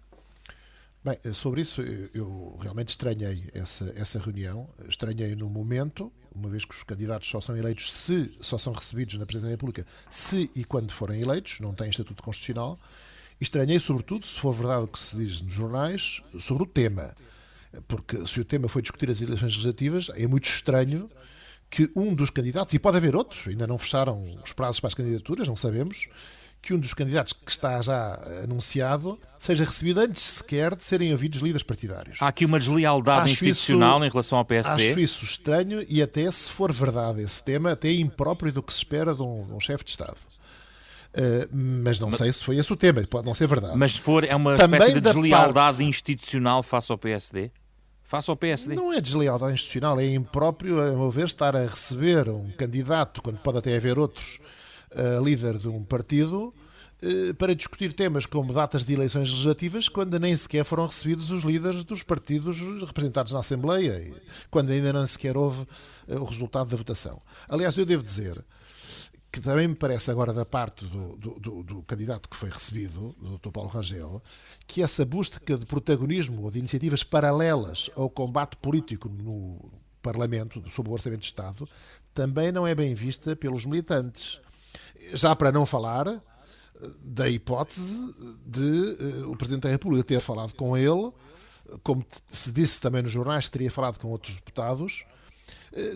Bem, 1.04 1.16
sobre 1.32 1.62
isso 1.62 1.80
eu 1.80 2.58
realmente 2.60 2.88
estranhei 2.88 3.48
essa, 3.54 3.92
essa 3.96 4.18
reunião. 4.18 4.68
Estranhei 4.88 5.34
no 5.36 5.48
momento, 5.48 6.12
uma 6.34 6.50
vez 6.50 6.64
que 6.64 6.74
os 6.74 6.82
candidatos 6.82 7.28
só 7.28 7.40
são 7.40 7.56
eleitos 7.56 7.92
se 7.92 8.28
só 8.40 8.58
são 8.58 8.72
recebidos 8.72 9.14
na 9.14 9.24
Presidência 9.24 9.48
da 9.48 9.52
República 9.52 9.86
se 10.10 10.50
e 10.56 10.64
quando 10.64 10.92
forem 10.92 11.20
eleitos, 11.20 11.60
não 11.60 11.72
têm 11.72 11.88
estatuto 11.88 12.22
constitucional. 12.22 12.78
Estranhei, 13.40 13.78
sobretudo, 13.78 14.26
se 14.26 14.38
for 14.40 14.52
verdade 14.52 14.84
o 14.84 14.88
que 14.88 14.98
se 14.98 15.16
diz 15.16 15.40
nos 15.40 15.52
jornais, 15.52 16.20
sobre 16.40 16.64
o 16.64 16.66
tema. 16.66 17.14
Porque 17.86 18.26
se 18.26 18.40
o 18.40 18.44
tema 18.44 18.68
foi 18.68 18.82
discutir 18.82 19.10
as 19.10 19.20
eleições 19.20 19.52
legislativas, 19.52 20.10
é 20.14 20.26
muito 20.26 20.46
estranho 20.46 21.10
que 21.70 21.90
um 21.94 22.14
dos 22.14 22.30
candidatos, 22.30 22.72
e 22.74 22.78
pode 22.78 22.96
haver 22.96 23.14
outros, 23.14 23.46
ainda 23.46 23.66
não 23.66 23.76
fecharam 23.76 24.22
os 24.42 24.52
prazos 24.52 24.80
para 24.80 24.88
as 24.88 24.94
candidaturas, 24.94 25.46
não 25.46 25.56
sabemos, 25.56 26.08
que 26.60 26.74
um 26.74 26.78
dos 26.78 26.92
candidatos 26.92 27.32
que 27.32 27.50
está 27.50 27.80
já 27.82 28.14
anunciado 28.42 29.18
seja 29.36 29.64
recebido 29.64 30.00
antes 30.00 30.22
sequer 30.22 30.74
de 30.74 30.82
serem 30.82 31.12
ouvidos 31.12 31.40
líderes 31.40 31.62
partidários. 31.62 32.18
Há 32.20 32.28
aqui 32.28 32.44
uma 32.44 32.58
deslealdade 32.58 33.30
acho 33.30 33.32
institucional 33.32 33.98
isso, 33.98 34.06
em 34.06 34.10
relação 34.10 34.38
ao 34.38 34.44
PSD? 34.44 34.90
Acho 34.90 35.00
isso 35.00 35.24
estranho 35.24 35.84
e 35.88 36.02
até, 36.02 36.30
se 36.30 36.50
for 36.50 36.72
verdade 36.72 37.22
esse 37.22 37.42
tema, 37.42 37.72
até 37.72 37.92
impróprio 37.92 38.52
do 38.52 38.62
que 38.62 38.72
se 38.72 38.78
espera 38.78 39.14
de 39.14 39.22
um, 39.22 39.46
de 39.46 39.52
um 39.52 39.60
chefe 39.60 39.84
de 39.84 39.90
Estado. 39.90 40.16
Uh, 41.14 41.48
mas 41.50 41.98
não 41.98 42.08
mas, 42.08 42.18
sei 42.18 42.32
se 42.32 42.44
foi 42.44 42.56
esse 42.56 42.70
o 42.72 42.76
tema, 42.76 43.02
pode 43.08 43.26
não 43.26 43.34
ser 43.34 43.46
verdade. 43.46 43.76
Mas 43.76 43.92
se 43.94 44.00
for, 44.00 44.24
é 44.24 44.36
uma 44.36 44.56
Também 44.56 44.78
espécie 44.78 45.00
de 45.00 45.00
deslealdade 45.00 45.78
parte... 45.78 45.88
institucional 45.88 46.62
face 46.62 46.92
ao 46.92 46.98
PSD? 46.98 47.50
Face 48.02 48.30
ao 48.30 48.36
PSD? 48.36 48.74
Não 48.74 48.92
é 48.92 49.00
deslealdade 49.00 49.54
institucional, 49.54 49.98
é 49.98 50.06
impróprio, 50.06 50.80
a 50.80 50.92
meu 50.92 51.10
ver, 51.10 51.26
estar 51.26 51.56
a 51.56 51.66
receber 51.66 52.28
um 52.28 52.50
candidato, 52.52 53.22
quando 53.22 53.38
pode 53.38 53.58
até 53.58 53.74
haver 53.76 53.98
outros, 53.98 54.38
uh, 54.92 55.24
líder 55.24 55.56
de 55.56 55.68
um 55.68 55.82
partido, 55.82 56.54
uh, 57.02 57.34
para 57.34 57.54
discutir 57.54 57.94
temas 57.94 58.26
como 58.26 58.52
datas 58.52 58.84
de 58.84 58.92
eleições 58.92 59.30
legislativas, 59.30 59.88
quando 59.88 60.18
nem 60.20 60.36
sequer 60.36 60.64
foram 60.64 60.86
recebidos 60.86 61.30
os 61.30 61.42
líderes 61.42 61.84
dos 61.84 62.02
partidos 62.02 62.58
representados 62.86 63.32
na 63.32 63.40
Assembleia, 63.40 64.14
quando 64.50 64.70
ainda 64.70 64.92
não 64.92 65.06
sequer 65.06 65.38
houve 65.38 65.66
o 66.06 66.24
resultado 66.24 66.68
da 66.68 66.76
votação. 66.76 67.20
Aliás, 67.48 67.76
eu 67.76 67.86
devo 67.86 68.02
dizer 68.02 68.42
que 69.38 69.44
também 69.44 69.68
me 69.68 69.74
parece 69.74 70.10
agora 70.10 70.32
da 70.32 70.44
parte 70.44 70.84
do, 70.84 71.16
do, 71.16 71.38
do, 71.38 71.62
do, 71.62 71.82
candidato 71.84 72.28
que 72.28 72.36
foi 72.36 72.50
recebido, 72.50 73.14
do 73.20 73.38
Dr. 73.38 73.50
Paulo 73.50 73.70
Rangel, 73.70 74.20
que 74.66 74.82
essa 74.82 75.04
busca 75.04 75.56
de 75.56 75.64
protagonismo 75.64 76.42
ou 76.42 76.50
de 76.50 76.58
iniciativas 76.58 77.04
paralelas 77.04 77.88
ao 77.94 78.10
combate 78.10 78.56
político 78.56 79.08
no 79.08 79.70
Parlamento 80.02 80.62
sobre 80.70 80.90
o 80.90 80.94
Orçamento 80.94 81.20
de 81.20 81.26
Estado 81.26 81.68
também 82.12 82.50
não 82.50 82.66
é 82.66 82.74
bem 82.74 82.94
vista 82.94 83.36
pelos 83.36 83.64
militantes. 83.64 84.40
Já 85.12 85.36
para 85.36 85.52
não 85.52 85.64
falar 85.64 86.08
eh, 86.08 86.20
da 87.00 87.28
hipótese 87.28 87.96
de 88.44 88.60
uh, 88.60 89.30
o 89.30 89.36
Presidente 89.36 89.62
da 89.62 89.70
República 89.70 90.02
ter 90.02 90.20
falado 90.20 90.52
com 90.54 90.76
ele, 90.76 91.12
como 91.84 92.04
se 92.26 92.50
disse 92.50 92.80
também 92.80 93.02
nos 93.02 93.12
jornais, 93.12 93.48
teria 93.48 93.70
falado 93.70 93.98
com 93.98 94.08
outros 94.08 94.34
deputados, 94.34 95.04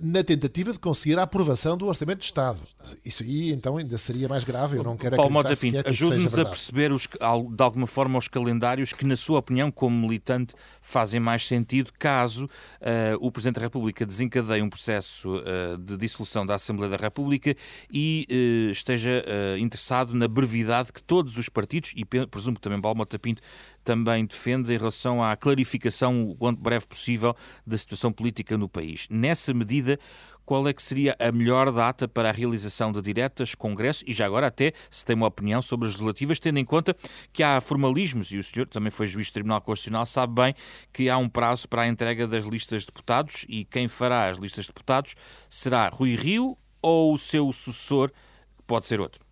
na 0.02 0.22
tentativa 0.22 0.72
de 0.72 0.78
conseguir 0.78 1.18
a 1.18 1.22
aprovação 1.22 1.76
do 1.76 1.87
Orçamento 1.87 2.18
de 2.18 2.26
Estado. 2.26 2.61
Isso 3.04 3.22
aí, 3.22 3.52
então, 3.52 3.76
ainda 3.76 3.96
seria 3.98 4.28
mais 4.28 4.44
grave. 4.44 4.76
Eu 4.76 4.85
não 4.85 4.96
quero 4.96 5.16
Paulo 5.16 5.32
Mota 5.32 5.56
Pinto, 5.56 5.88
ajude-nos 5.88 6.38
a 6.38 6.44
perceber, 6.44 6.92
os, 6.92 7.06
de 7.06 7.62
alguma 7.62 7.87
forma, 7.87 8.18
os 8.18 8.28
calendários 8.28 8.92
que, 8.92 9.04
na 9.04 9.16
sua 9.16 9.38
opinião, 9.38 9.70
como 9.70 9.96
militante, 9.98 10.54
fazem 10.80 11.20
mais 11.20 11.46
sentido 11.46 11.92
caso 11.98 12.44
uh, 12.44 13.16
o 13.20 13.30
Presidente 13.30 13.56
da 13.56 13.62
República 13.62 14.04
desencadeie 14.04 14.62
um 14.62 14.68
processo 14.68 15.37
uh, 15.37 15.78
de 15.78 15.96
dissolução 15.96 16.44
da 16.44 16.54
Assembleia 16.54 16.90
da 16.90 16.96
República 16.96 17.54
e 17.90 18.26
uh, 18.30 18.70
esteja 18.70 19.24
interessado 19.58 20.14
na 20.14 20.28
brevidade 20.28 20.92
que 20.92 21.02
todos 21.02 21.38
os 21.38 21.48
partidos, 21.48 21.92
e 21.96 22.04
presumo 22.04 22.56
que 22.56 22.61
também 22.61 22.80
Paulo 22.80 22.98
Mota 22.98 23.18
Pinto 23.18 23.42
também 23.84 24.24
defende 24.24 24.72
em 24.72 24.78
relação 24.78 25.22
à 25.22 25.36
clarificação 25.36 26.30
o 26.30 26.36
quanto 26.36 26.60
breve 26.60 26.86
possível 26.86 27.34
da 27.66 27.76
situação 27.76 28.12
política 28.12 28.56
no 28.56 28.68
país. 28.68 29.06
Nessa 29.10 29.52
medida, 29.52 29.98
qual 30.44 30.66
é 30.66 30.72
que 30.72 30.82
seria 30.82 31.16
a 31.18 31.30
melhor 31.30 31.70
data 31.72 32.08
para 32.08 32.28
a 32.28 32.32
realização 32.32 32.92
de 32.92 33.00
diretas, 33.00 33.54
congresso 33.54 34.04
e 34.06 34.12
já 34.12 34.26
agora 34.26 34.48
até 34.48 34.72
se 34.90 35.04
tem 35.04 35.14
uma 35.14 35.26
opinião 35.26 35.62
sobre 35.62 35.88
as 35.88 35.98
relativas, 35.98 36.38
tendo 36.38 36.58
em 36.58 36.64
conta 36.64 36.96
que 37.32 37.42
há 37.42 37.60
formalismos 37.60 38.32
e 38.32 38.38
o 38.38 38.42
senhor 38.42 38.66
também 38.66 38.90
foi 38.90 39.06
juiz 39.06 39.30
do 39.30 39.34
Tribunal 39.34 39.60
Constitucional, 39.60 40.06
sabe 40.06 40.34
bem 40.34 40.54
que 40.92 41.08
há 41.08 41.16
um 41.16 41.28
prazo 41.28 41.68
para 41.68 41.82
a 41.82 41.88
entrega 41.88 42.26
das 42.26 42.44
listas 42.44 42.82
de 42.82 42.86
deputados 42.88 43.46
e 43.48 43.64
quem 43.64 43.88
fará 43.88 44.28
as 44.28 44.36
listas 44.36 44.64
de 44.64 44.70
deputados 44.70 45.14
será 45.48 45.88
Rui 45.88 46.16
Rio 46.16 46.56
ou 46.80 47.14
o 47.14 47.18
seu 47.18 47.52
sucessor, 47.52 48.10
que 48.10 48.62
pode 48.66 48.86
ser 48.86 49.00
outro. 49.00 49.31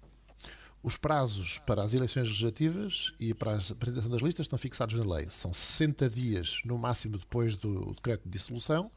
Os 0.83 0.97
prazos 0.97 1.59
para 1.67 1.83
as 1.83 1.93
eleições 1.93 2.27
legislativas 2.27 3.13
e 3.21 3.35
para 3.35 3.53
a 3.53 3.57
apresentação 3.57 4.11
das 4.11 4.23
listas 4.23 4.45
estão 4.45 4.59
fixados 4.59 4.97
na 4.97 5.15
lei. 5.15 5.27
São 5.31 5.53
60 5.53 6.09
dias, 6.09 6.61
no 6.65 6.79
máximo, 6.79 7.19
depois 7.19 7.55
do 7.57 7.93
decreto 7.95 8.25
de 8.25 8.31
dissolução 8.31 8.91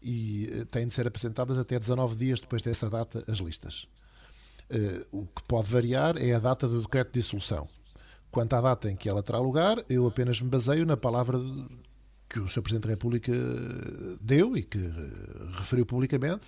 e 0.00 0.48
eh, 0.52 0.64
têm 0.66 0.86
de 0.86 0.94
ser 0.94 1.08
apresentadas 1.08 1.58
até 1.58 1.76
19 1.78 2.14
dias 2.14 2.40
depois 2.40 2.62
dessa 2.62 2.88
data 2.88 3.24
as 3.26 3.38
listas. 3.38 3.88
Eh, 4.70 5.06
o 5.10 5.26
que 5.26 5.42
pode 5.42 5.68
variar 5.68 6.16
é 6.16 6.32
a 6.34 6.38
data 6.38 6.68
do 6.68 6.82
decreto 6.82 7.12
de 7.12 7.20
dissolução. 7.20 7.68
Quanto 8.30 8.54
à 8.54 8.60
data 8.60 8.88
em 8.88 8.94
que 8.94 9.08
ela 9.08 9.22
terá 9.22 9.40
lugar, 9.40 9.82
eu 9.88 10.06
apenas 10.06 10.40
me 10.40 10.48
baseio 10.48 10.86
na 10.86 10.96
palavra 10.96 11.38
que 12.28 12.38
o 12.38 12.48
Sr. 12.48 12.62
Presidente 12.62 12.84
da 12.84 12.90
República 12.90 13.32
deu 14.20 14.56
e 14.56 14.62
que 14.62 14.78
referiu 15.56 15.86
publicamente 15.86 16.46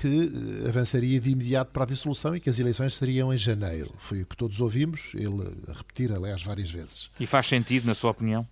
que 0.00 0.66
avançaria 0.66 1.20
de 1.20 1.30
imediato 1.30 1.72
para 1.72 1.84
a 1.84 1.86
dissolução 1.86 2.34
e 2.34 2.40
que 2.40 2.48
as 2.48 2.58
eleições 2.58 2.94
seriam 2.94 3.32
em 3.34 3.36
janeiro. 3.36 3.92
Foi 3.98 4.22
o 4.22 4.26
que 4.26 4.34
todos 4.34 4.58
ouvimos, 4.58 5.12
ele 5.14 5.42
a 5.68 5.72
repetir, 5.74 6.10
aliás, 6.10 6.42
várias 6.42 6.70
vezes. 6.70 7.10
E 7.20 7.26
faz 7.26 7.46
sentido, 7.46 7.86
na 7.86 7.94
sua 7.94 8.12
opinião? 8.12 8.48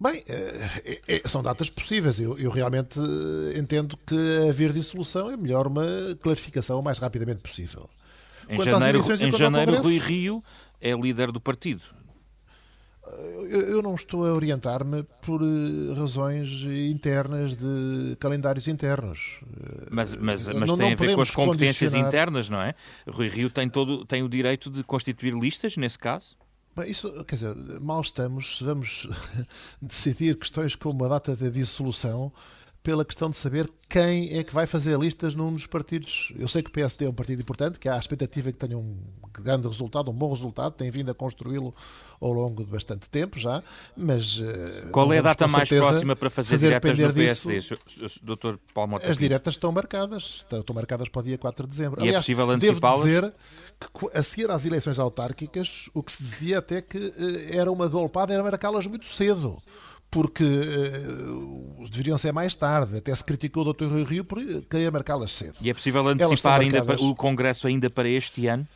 Bem, 0.00 0.22
é, 0.28 1.00
é, 1.08 1.28
são 1.28 1.42
datas 1.42 1.68
possíveis. 1.68 2.20
Eu, 2.20 2.38
eu, 2.38 2.50
realmente 2.50 2.98
entendo 3.58 3.98
que 4.06 4.48
haver 4.48 4.72
dissolução 4.72 5.30
é 5.30 5.36
melhor 5.36 5.66
uma 5.66 5.84
clarificação 6.22 6.78
o 6.78 6.82
mais 6.82 6.98
rapidamente 6.98 7.42
possível. 7.42 7.90
Em 8.48 8.56
Quanto 8.56 8.70
janeiro, 8.70 8.98
em 9.20 9.32
janeiro 9.32 9.82
Rui 9.82 9.98
Rio 9.98 10.44
é 10.80 10.92
líder 10.92 11.32
do 11.32 11.40
partido. 11.40 11.82
Eu, 13.50 13.82
não 13.82 13.94
estou 13.94 14.26
a 14.26 14.32
orientar-me 14.32 15.02
por 15.22 15.40
razões 15.96 16.62
internas 16.62 17.56
de 17.56 18.16
calendários 18.20 18.68
internos. 18.68 19.40
Mas, 19.90 20.14
mas, 20.14 20.48
mas 20.50 20.70
não, 20.70 20.76
tem 20.76 20.86
não 20.86 20.92
a 20.92 20.96
ver 20.96 21.14
com 21.14 21.20
as 21.20 21.30
competências 21.30 21.94
internas, 21.94 22.48
não 22.48 22.60
é? 22.60 22.74
Rui 23.08 23.28
Rio 23.28 23.50
tem, 23.50 23.68
todo, 23.68 24.04
tem 24.04 24.22
o 24.22 24.28
direito 24.28 24.70
de 24.70 24.84
constituir 24.84 25.34
listas, 25.34 25.76
nesse 25.76 25.98
caso? 25.98 26.36
Bem, 26.76 26.90
isso, 26.90 27.12
quer 27.24 27.34
dizer, 27.34 27.56
mal 27.80 28.00
estamos 28.00 28.58
se 28.58 28.64
vamos 28.64 29.08
decidir 29.82 30.36
questões 30.36 30.76
como 30.76 31.04
a 31.04 31.08
data 31.08 31.34
da 31.34 31.48
dissolução 31.48 32.32
pela 32.82 33.04
questão 33.04 33.28
de 33.28 33.36
saber 33.36 33.70
quem 33.88 34.38
é 34.38 34.42
que 34.42 34.54
vai 34.54 34.66
fazer 34.66 34.98
listas 34.98 35.34
num 35.34 35.52
dos 35.52 35.66
partidos. 35.66 36.32
Eu 36.38 36.48
sei 36.48 36.62
que 36.62 36.70
o 36.70 36.72
PSD 36.72 37.04
é 37.04 37.08
um 37.08 37.12
partido 37.12 37.42
importante, 37.42 37.78
que 37.78 37.88
há 37.88 37.94
a 37.96 37.98
expectativa 37.98 38.50
que 38.50 38.58
tenha 38.58 38.78
um 38.78 38.96
grande 39.32 39.68
resultado, 39.68 40.10
um 40.10 40.14
bom 40.14 40.32
resultado, 40.32 40.72
tem 40.72 40.90
vindo 40.90 41.10
a 41.10 41.14
construí-lo 41.14 41.74
ao 42.20 42.32
longo 42.32 42.64
de 42.64 42.70
bastante 42.70 43.08
tempo 43.08 43.38
já, 43.38 43.62
mas... 43.96 44.40
Eh, 44.42 44.88
Qual 44.92 45.10
é 45.12 45.18
a 45.18 45.22
data 45.22 45.48
mais 45.48 45.68
próxima 45.68 46.14
para 46.14 46.28
fazer, 46.28 46.50
fazer 46.50 46.66
diretas 46.66 46.98
no 46.98 47.14
PSD, 47.14 47.54
disso, 47.54 47.78
Dr. 48.22 48.56
Paulo 48.74 48.90
Mota? 48.90 49.10
As 49.10 49.16
diretas 49.18 49.54
estão 49.54 49.72
marcadas, 49.72 50.46
estão 50.50 50.74
marcadas 50.74 51.08
para 51.08 51.20
o 51.20 51.22
dia 51.22 51.38
4 51.38 51.66
de 51.66 51.70
dezembro. 51.70 52.00
E 52.00 52.02
é 52.02 52.08
Aliás, 52.08 52.16
é 52.16 52.18
possível 52.20 52.50
antecipá-las? 52.50 53.04
dizer 53.04 53.32
que 53.80 54.18
a 54.18 54.22
seguir 54.22 54.50
às 54.50 54.64
eleições 54.66 54.98
autárquicas, 54.98 55.88
o 55.94 56.02
que 56.02 56.12
se 56.12 56.22
dizia 56.22 56.58
até 56.58 56.82
que 56.82 56.98
eh, 56.98 57.56
era 57.56 57.70
uma 57.70 57.88
golpada, 57.88 58.34
era 58.34 58.42
marcá-las 58.42 58.86
muito 58.86 59.06
cedo 59.06 59.60
porque 60.10 60.44
uh, 60.44 61.88
deveriam 61.88 62.18
ser 62.18 62.32
mais 62.32 62.54
tarde. 62.54 62.96
Até 62.96 63.14
se 63.14 63.24
criticou 63.24 63.64
o 63.64 63.72
Dr. 63.72 63.86
Rui 63.86 64.04
Rio 64.04 64.24
por 64.24 64.38
querer 64.68 64.90
marcá-las 64.90 65.32
cedo. 65.32 65.54
E 65.60 65.70
é 65.70 65.74
possível 65.74 66.06
antecipar 66.08 66.60
ainda 66.60 66.82
o 67.00 67.14
Congresso 67.14 67.66
ainda 67.66 67.88
para 67.88 68.08
este 68.08 68.46
ano? 68.46 68.66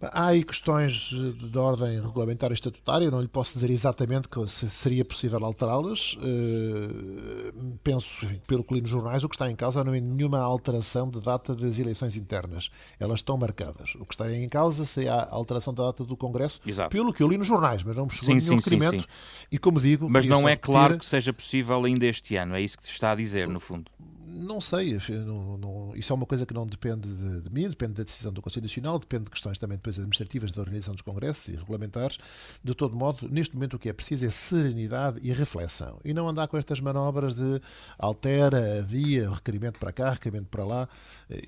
Há 0.00 0.28
aí 0.28 0.44
questões 0.44 1.10
de 1.10 1.58
ordem 1.58 2.00
regulamentar 2.00 2.52
e 2.52 2.54
estatutária, 2.54 3.10
não 3.10 3.20
lhe 3.20 3.26
posso 3.26 3.54
dizer 3.54 3.68
exatamente 3.68 4.28
se 4.46 4.70
seria 4.70 5.04
possível 5.04 5.44
alterá-las. 5.44 6.16
Eh, 6.22 7.52
penso, 7.82 8.08
pelo 8.46 8.62
que 8.62 8.74
li 8.74 8.80
nos 8.80 8.90
jornais, 8.90 9.24
o 9.24 9.28
que 9.28 9.34
está 9.34 9.50
em 9.50 9.56
causa 9.56 9.82
não 9.82 9.92
é 9.92 10.00
nenhuma 10.00 10.38
alteração 10.38 11.10
de 11.10 11.20
data 11.20 11.52
das 11.52 11.80
eleições 11.80 12.16
internas. 12.16 12.70
Elas 13.00 13.18
estão 13.18 13.36
marcadas. 13.36 13.96
O 13.96 14.06
que 14.06 14.14
está 14.14 14.32
em 14.32 14.48
causa 14.48 14.84
seria 14.84 15.14
a 15.14 15.34
alteração 15.34 15.74
da 15.74 15.86
data 15.86 16.04
do 16.04 16.16
Congresso, 16.16 16.60
Exato. 16.64 16.90
pelo 16.90 17.12
que 17.12 17.20
eu 17.20 17.26
li 17.26 17.36
nos 17.36 17.48
jornais, 17.48 17.82
mas 17.82 17.96
não 17.96 18.06
me 18.06 18.12
chegou 18.12 18.26
sim, 18.26 18.34
nenhum 18.34 18.40
sim, 18.40 18.54
requerimento. 18.56 19.02
Sim, 19.02 19.08
sim. 19.08 19.46
E 19.50 19.58
como 19.58 19.80
digo... 19.80 20.08
Mas 20.08 20.26
não 20.26 20.48
é 20.48 20.54
claro 20.54 20.96
que 20.96 21.06
seja 21.06 21.32
possível 21.32 21.84
ainda 21.84 22.06
este 22.06 22.36
ano, 22.36 22.54
é 22.54 22.60
isso 22.60 22.78
que 22.78 22.84
está 22.84 23.10
a 23.10 23.14
dizer, 23.16 23.48
no 23.48 23.58
fundo 23.58 23.90
não 24.38 24.60
sei, 24.60 24.98
não, 25.26 25.58
não, 25.58 25.92
isso 25.96 26.12
é 26.12 26.16
uma 26.16 26.26
coisa 26.26 26.46
que 26.46 26.54
não 26.54 26.66
depende 26.66 27.08
de, 27.08 27.42
de, 27.42 27.52
mim, 27.52 27.68
depende 27.68 27.94
da 27.94 28.04
decisão 28.04 28.32
do 28.32 28.40
Conselho 28.40 28.64
Nacional, 28.64 28.98
depende 28.98 29.24
de 29.24 29.30
questões 29.30 29.58
também 29.58 29.76
depois 29.76 29.96
administrativas 29.96 30.52
da 30.52 30.60
organização 30.60 30.94
dos 30.94 31.02
congressos 31.02 31.48
e 31.48 31.56
regulamentares. 31.56 32.18
De 32.62 32.74
todo 32.74 32.94
modo, 32.94 33.28
neste 33.28 33.54
momento 33.54 33.74
o 33.74 33.78
que 33.78 33.88
é 33.88 33.92
preciso 33.92 34.24
é 34.24 34.30
serenidade 34.30 35.18
e 35.22 35.32
reflexão 35.32 36.00
e 36.04 36.14
não 36.14 36.28
andar 36.28 36.48
com 36.48 36.56
estas 36.56 36.80
manobras 36.80 37.34
de 37.34 37.60
altera, 37.98 38.80
adia, 38.80 39.30
requerimento 39.30 39.78
para 39.78 39.92
cá, 39.92 40.10
requerimento 40.10 40.46
para 40.46 40.64
lá. 40.64 40.88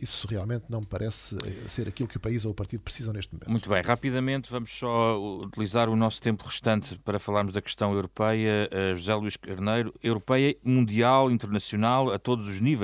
Isso 0.00 0.26
realmente 0.26 0.64
não 0.68 0.80
me 0.80 0.86
parece 0.86 1.36
eh, 1.36 1.68
ser 1.68 1.88
aquilo 1.88 2.08
que 2.08 2.16
o 2.16 2.20
país 2.20 2.44
ou 2.44 2.50
o 2.50 2.54
partido 2.54 2.80
precisam 2.82 3.12
neste 3.12 3.32
momento. 3.32 3.50
Muito 3.50 3.68
bem, 3.68 3.82
rapidamente 3.82 4.50
vamos 4.50 4.70
só 4.70 5.18
utilizar 5.42 5.88
o 5.88 5.96
nosso 5.96 6.20
tempo 6.20 6.44
restante 6.44 6.98
para 6.98 7.18
falarmos 7.18 7.52
da 7.52 7.62
questão 7.62 7.92
europeia. 7.92 8.68
Eh, 8.70 8.94
José 8.94 9.14
Luís 9.14 9.36
Carneiro, 9.36 9.94
europeia, 10.02 10.56
mundial, 10.62 11.30
internacional, 11.30 12.12
a 12.12 12.18
todos 12.18 12.48
os 12.48 12.60
níveis 12.60 12.79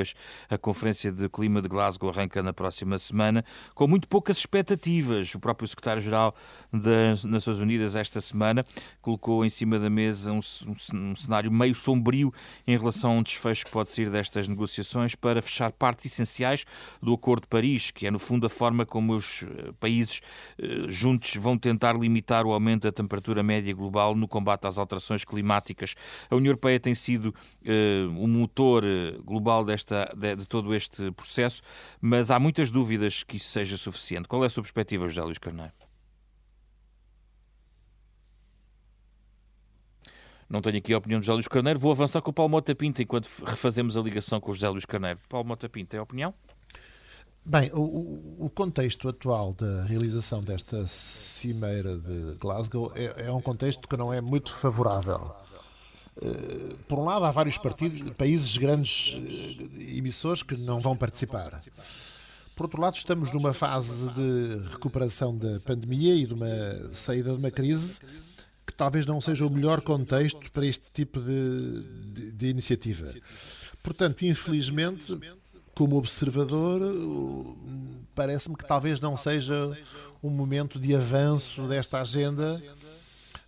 A 0.49 0.59
Conferência 0.59 1.13
de 1.13 1.29
Clima 1.29 1.63
de 1.63 1.69
Glasgow 1.69 2.11
arranca 2.11 2.43
na 2.43 2.53
próxima 2.53 2.99
semana, 2.99 3.45
com 3.75 3.87
muito 3.87 4.09
poucas 4.09 4.39
expectativas. 4.39 5.35
O 5.35 5.41
próprio 5.41 5.69
secretário-geral 5.69 6.35
das 6.73 7.25
Nações 7.25 7.59
Unidas, 7.59 7.97
esta 7.97 8.21
semana, 8.21 8.65
colocou 9.01 9.45
em 9.45 9.49
cima 9.49 9.79
da 9.79 9.89
mesa 9.89 10.33
um, 10.33 10.41
um, 10.67 11.11
um 11.11 11.17
cenário 11.17 11.51
meio 11.51 11.75
sombrio 11.75 12.33
em 12.67 12.77
relação 12.77 13.13
a 13.13 13.15
um 13.15 13.23
desfecho 13.23 13.65
que 13.65 13.71
pode 13.71 13.91
sair 13.91 14.11
destas 14.11 14.49
negociações 14.49 15.15
para 15.15 15.41
fechar 15.41 15.73
partes 15.73 16.07
essenciais 16.07 16.65
do 17.03 17.13
Acordo 17.13 17.43
de 17.43 17.49
Paris, 17.49 17.91
que 17.91 18.07
é, 18.07 18.11
no 18.11 18.19
fundo, 18.19 18.47
a 18.47 18.51
forma 18.51 18.85
como 18.85 19.15
os 19.15 19.43
eh, 19.43 19.73
países 19.79 20.21
eh, 20.59 20.85
juntos 20.89 21.35
vão 21.37 21.57
tentar 21.57 21.97
limitar 21.97 22.47
o 22.47 22.53
aumento 22.53 22.83
da 22.83 22.93
temperatura 22.93 23.43
média 23.43 23.73
global 23.75 24.15
no 24.15 24.27
combate 24.27 24.67
às 24.67 24.79
alterações 24.79 25.25
climáticas. 25.25 25.95
A 26.31 26.37
União 26.37 26.51
Europeia 26.51 26.81
tem 26.81 26.95
sido 26.95 27.27
uh, 27.27 28.19
o 28.19 28.27
motor 28.27 28.85
global 29.25 29.65
desta 29.65 29.86
desta, 29.87 30.13
de, 30.17 30.37
de, 30.37 30.47
todo 30.47 30.75
este 30.75 31.11
processo, 31.13 31.63
mas 32.01 32.31
há 32.31 32.39
muitas 32.39 32.71
dúvidas 32.71 33.23
que 33.23 33.37
isso 33.37 33.49
seja 33.49 33.77
suficiente. 33.77 34.29
Qual 34.29 34.43
é 34.43 34.47
a 34.47 34.51
sua 34.51 34.63
perspectiva, 34.63 35.07
José 35.07 35.23
Luís 35.23 35.39
Carneiro? 35.39 35.73
Não 40.49 40.61
tenho 40.61 40.79
aqui 40.79 40.93
a 40.93 40.99
opinião 40.99 41.21
de 41.21 41.27
José 41.27 41.35
Luís 41.35 41.49
Carneiro. 41.49 41.79
Vou 41.79 41.91
avançar 41.91 42.21
com 42.21 42.31
o 42.31 42.33
Paulo 42.33 42.51
Mota 42.51 42.75
Pinto 42.75 43.03
enquanto 43.03 43.29
refazemos 43.45 43.97
a 43.97 44.01
ligação 44.03 44.41
com 44.41 44.51
o 44.51 44.55
José 44.55 44.69
Luís 44.69 44.85
Carneiro. 44.85 45.19
Paulo 45.29 45.47
Mota 45.47 45.69
Pinto, 45.69 45.91
tem 45.91 46.01
opinião? 46.01 46.35
Bem, 47.45 47.71
o, 47.73 48.45
o, 48.45 48.51
contexto 48.51 49.09
atual 49.09 49.53
da 49.53 49.85
realização 49.85 50.43
desta 50.43 50.85
cimeira 50.89 51.97
de 51.97 52.35
Glasgow 52.41 52.91
é, 52.97 53.27
é 53.27 53.33
um 53.33 53.41
contexto 53.41 53.89
que 53.89 53.97
não 53.97 54.13
é 54.13 54.21
muito 54.21 54.53
favorável. 54.53 55.33
Eh, 56.23 56.75
por 56.89 56.99
um 56.99 57.05
lado, 57.05 57.25
há 57.25 57.31
vários 57.31 57.59
partidos, 57.59 58.11
países 58.13 58.57
grandes 58.57 59.15
eh, 59.15 59.97
emissores 59.97 60.43
que 60.43 60.57
não 60.61 60.81
vão 60.81 60.97
participar. 60.97 61.61
Por 62.55 62.65
outro 62.65 62.81
lado, 62.81 62.97
estamos 62.97 63.33
numa 63.33 63.53
fase 63.53 64.09
de 64.13 64.69
recuperação 64.71 65.37
da 65.37 65.61
pandemia 65.61 66.15
e 66.15 66.27
de 66.27 66.33
uma 66.33 66.95
saída 66.95 67.33
de 67.33 67.39
uma 67.39 67.51
crise 67.51 68.01
que 68.67 68.73
talvez 68.73 69.05
não 69.05 69.21
seja 69.21 69.47
o 69.47 69.51
melhor 69.51 69.83
contexto 69.83 70.51
para 70.51 70.65
este 70.65 70.91
tipo 70.93 71.21
de, 71.21 71.83
de, 72.13 72.33
de 72.33 72.49
iniciativa. 72.49 73.07
Portanto, 73.83 74.25
infelizmente, 74.25 75.17
como 75.75 75.97
observador, 75.97 76.81
parece-me 78.15 78.57
que 78.57 78.67
talvez 78.67 79.01
não 79.01 79.17
seja 79.17 79.77
um 80.23 80.31
momento 80.31 80.81
de 80.81 80.97
avanço 80.97 81.69
desta 81.69 82.01
agenda 82.01 82.61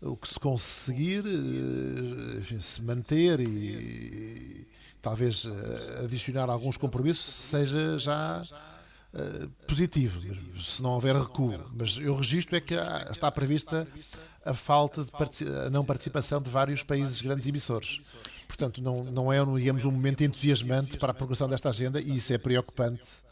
o 0.01 0.17
que 0.17 0.29
se 0.29 0.39
conseguir 0.39 1.25
eh, 1.27 2.39
enfim, 2.39 2.61
se 2.61 2.83
manter 2.83 3.41
e, 3.41 4.67
talvez 5.03 5.45
eh, 5.45 6.05
adicionar 6.05 6.49
alguns 6.51 6.77
compromissos 6.77 7.35
seja 7.35 7.99
já 7.99 8.43
uh, 8.43 9.49
positivo, 9.67 10.21
se 10.61 10.83
não 10.83 10.91
houver 10.91 11.17
recuo. 11.17 11.59
Mas 11.73 11.97
eu 11.97 12.17
registro 12.17 12.57
é 12.57 12.61
que 12.61 12.75
está 13.11 13.31
prevista 13.31 13.87
a 14.45 14.55
falta 14.55 15.05
de 15.05 15.11
a 15.67 15.71
não 15.71 15.85
participação 15.85 16.41
de 16.41 16.51
vários 16.51 16.83
países 16.83 17.21
grandes 17.21 17.47
emissores. 17.47 18.01
Portanto, 18.47 18.81
não, 18.81 19.05
não 19.05 19.33
é 19.33 19.45
digamos, 19.59 19.85
um 19.85 19.91
momento 19.91 20.23
entusiasmante 20.23 20.97
para 20.97 21.13
a 21.13 21.15
progressão 21.15 21.49
desta 21.49 21.69
agenda 21.69 22.01
e 22.01 22.17
isso 22.17 22.33
é 22.33 22.39
preocupante 22.39 23.28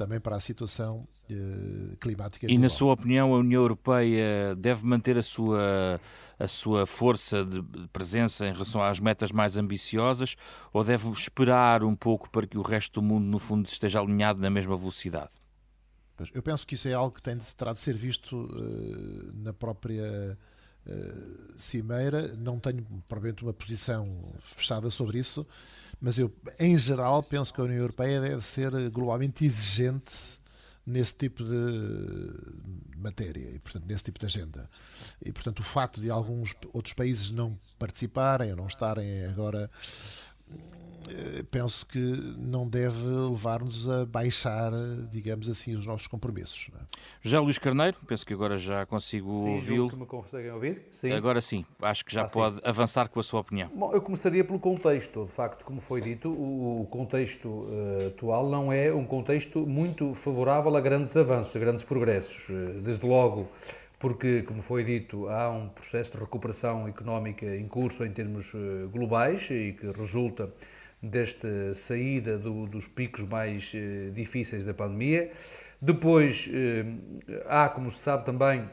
também 0.00 0.18
para 0.18 0.34
a 0.34 0.40
situação 0.40 1.06
eh, 1.28 1.94
climática. 2.00 2.46
E, 2.46 2.48
global. 2.48 2.62
na 2.62 2.68
sua 2.70 2.94
opinião, 2.94 3.34
a 3.34 3.38
União 3.38 3.60
Europeia 3.60 4.56
deve 4.56 4.86
manter 4.86 5.18
a 5.18 5.22
sua, 5.22 6.00
a 6.38 6.46
sua 6.46 6.86
força 6.86 7.44
de 7.44 7.62
presença 7.92 8.46
em 8.46 8.52
relação 8.52 8.82
às 8.82 8.98
metas 8.98 9.30
mais 9.30 9.58
ambiciosas 9.58 10.36
ou 10.72 10.82
deve 10.82 11.06
esperar 11.10 11.84
um 11.84 11.94
pouco 11.94 12.30
para 12.30 12.46
que 12.46 12.56
o 12.56 12.62
resto 12.62 13.02
do 13.02 13.06
mundo, 13.06 13.26
no 13.26 13.38
fundo, 13.38 13.66
esteja 13.66 14.00
alinhado 14.00 14.40
na 14.40 14.48
mesma 14.48 14.74
velocidade? 14.74 15.32
Eu 16.32 16.42
penso 16.42 16.66
que 16.66 16.76
isso 16.76 16.88
é 16.88 16.94
algo 16.94 17.14
que 17.14 17.22
tem 17.22 17.36
de, 17.36 17.54
terá 17.54 17.74
de 17.74 17.80
ser 17.82 17.94
visto 17.94 18.36
uh, 18.36 19.32
na 19.34 19.52
própria 19.52 20.38
uh, 20.86 21.58
cimeira. 21.58 22.34
Não 22.38 22.58
tenho, 22.58 22.86
provavelmente, 23.06 23.42
uma 23.42 23.52
posição 23.52 24.18
fechada 24.42 24.90
sobre 24.90 25.18
isso 25.18 25.46
mas 26.00 26.18
eu, 26.18 26.32
em 26.58 26.78
geral, 26.78 27.22
penso 27.22 27.52
que 27.52 27.60
a 27.60 27.64
União 27.64 27.78
Europeia 27.78 28.20
deve 28.20 28.40
ser 28.40 28.70
globalmente 28.90 29.44
exigente 29.44 30.40
nesse 30.86 31.14
tipo 31.14 31.44
de 31.44 32.96
matéria 32.96 33.54
e, 33.54 33.58
portanto, 33.58 33.84
nesse 33.86 34.04
tipo 34.04 34.18
de 34.18 34.26
agenda. 34.26 34.68
E, 35.24 35.32
portanto, 35.32 35.60
o 35.60 35.62
facto 35.62 36.00
de 36.00 36.10
alguns 36.10 36.54
outros 36.72 36.94
países 36.94 37.30
não 37.30 37.58
participarem 37.78 38.50
ou 38.50 38.56
não 38.56 38.66
estarem 38.66 39.24
agora 39.26 39.70
penso 41.50 41.86
que 41.86 41.98
não 42.38 42.68
deve 42.68 43.04
levar-nos 43.04 43.88
a 43.88 44.04
baixar, 44.04 44.72
digamos 45.10 45.48
assim, 45.48 45.74
os 45.74 45.86
nossos 45.86 46.06
compromissos. 46.06 46.70
É? 46.74 46.98
Já 47.22 47.40
Luís 47.40 47.58
Carneiro, 47.58 47.98
penso 48.06 48.26
que 48.26 48.34
agora 48.34 48.58
já 48.58 48.86
consigo 48.86 49.30
ouvi-lo. 49.30 49.96
me 49.96 50.06
conseguem 50.06 50.50
ouvir? 50.50 50.82
Sim. 50.92 51.12
Agora 51.12 51.40
sim, 51.40 51.64
acho 51.82 52.04
que 52.04 52.14
já 52.14 52.22
ah, 52.22 52.28
pode 52.28 52.56
sim. 52.56 52.62
avançar 52.64 53.08
com 53.08 53.20
a 53.20 53.22
sua 53.22 53.40
opinião. 53.40 53.70
Bom, 53.74 53.92
eu 53.92 54.00
começaria 54.00 54.44
pelo 54.44 54.58
contexto. 54.58 55.26
De 55.26 55.32
facto, 55.32 55.64
como 55.64 55.80
foi 55.80 56.00
dito, 56.00 56.30
o 56.30 56.86
contexto 56.90 57.48
uh, 57.48 58.08
atual 58.08 58.48
não 58.48 58.72
é 58.72 58.92
um 58.92 59.04
contexto 59.04 59.66
muito 59.66 60.14
favorável 60.14 60.76
a 60.76 60.80
grandes 60.80 61.16
avanços, 61.16 61.54
a 61.54 61.58
grandes 61.58 61.84
progressos. 61.84 62.46
Desde 62.82 63.04
logo, 63.06 63.48
porque, 64.00 64.42
como 64.42 64.62
foi 64.62 64.82
dito, 64.82 65.28
há 65.28 65.50
um 65.50 65.68
processo 65.68 66.12
de 66.12 66.18
recuperação 66.18 66.88
económica 66.88 67.44
em 67.54 67.68
curso 67.68 68.04
em 68.04 68.10
termos 68.10 68.52
uh, 68.54 68.88
globais 68.90 69.42
e 69.50 69.76
que 69.78 69.90
resulta 69.92 70.50
desta 71.02 71.74
saída 71.74 72.38
do, 72.38 72.66
dos 72.66 72.86
picos 72.86 73.22
mais 73.22 73.72
difíceis 74.12 74.64
da 74.64 74.74
pandemia. 74.74 75.30
Depois, 75.80 76.48
há, 77.46 77.68
como 77.70 77.90
se 77.90 78.00
sabe 78.00 78.26
também, 78.26 78.68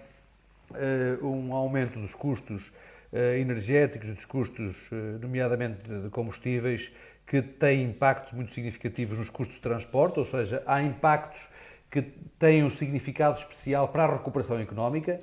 um 1.21 1.53
aumento 1.53 1.99
dos 1.99 2.13
custos 2.13 2.71
eh, 3.11 3.39
energéticos, 3.39 4.09
dos 4.09 4.25
custos, 4.25 4.75
eh, 4.91 5.17
nomeadamente 5.21 5.81
de 5.87 6.09
combustíveis, 6.09 6.91
que 7.25 7.41
têm 7.41 7.83
impactos 7.83 8.33
muito 8.33 8.53
significativos 8.53 9.17
nos 9.17 9.29
custos 9.29 9.55
de 9.55 9.61
transporte, 9.61 10.19
ou 10.19 10.25
seja, 10.25 10.61
há 10.65 10.81
impactos 10.81 11.47
que 11.89 12.01
têm 12.37 12.63
um 12.63 12.69
significado 12.69 13.39
especial 13.39 13.87
para 13.87 14.03
a 14.03 14.13
recuperação 14.17 14.59
económica 14.59 15.21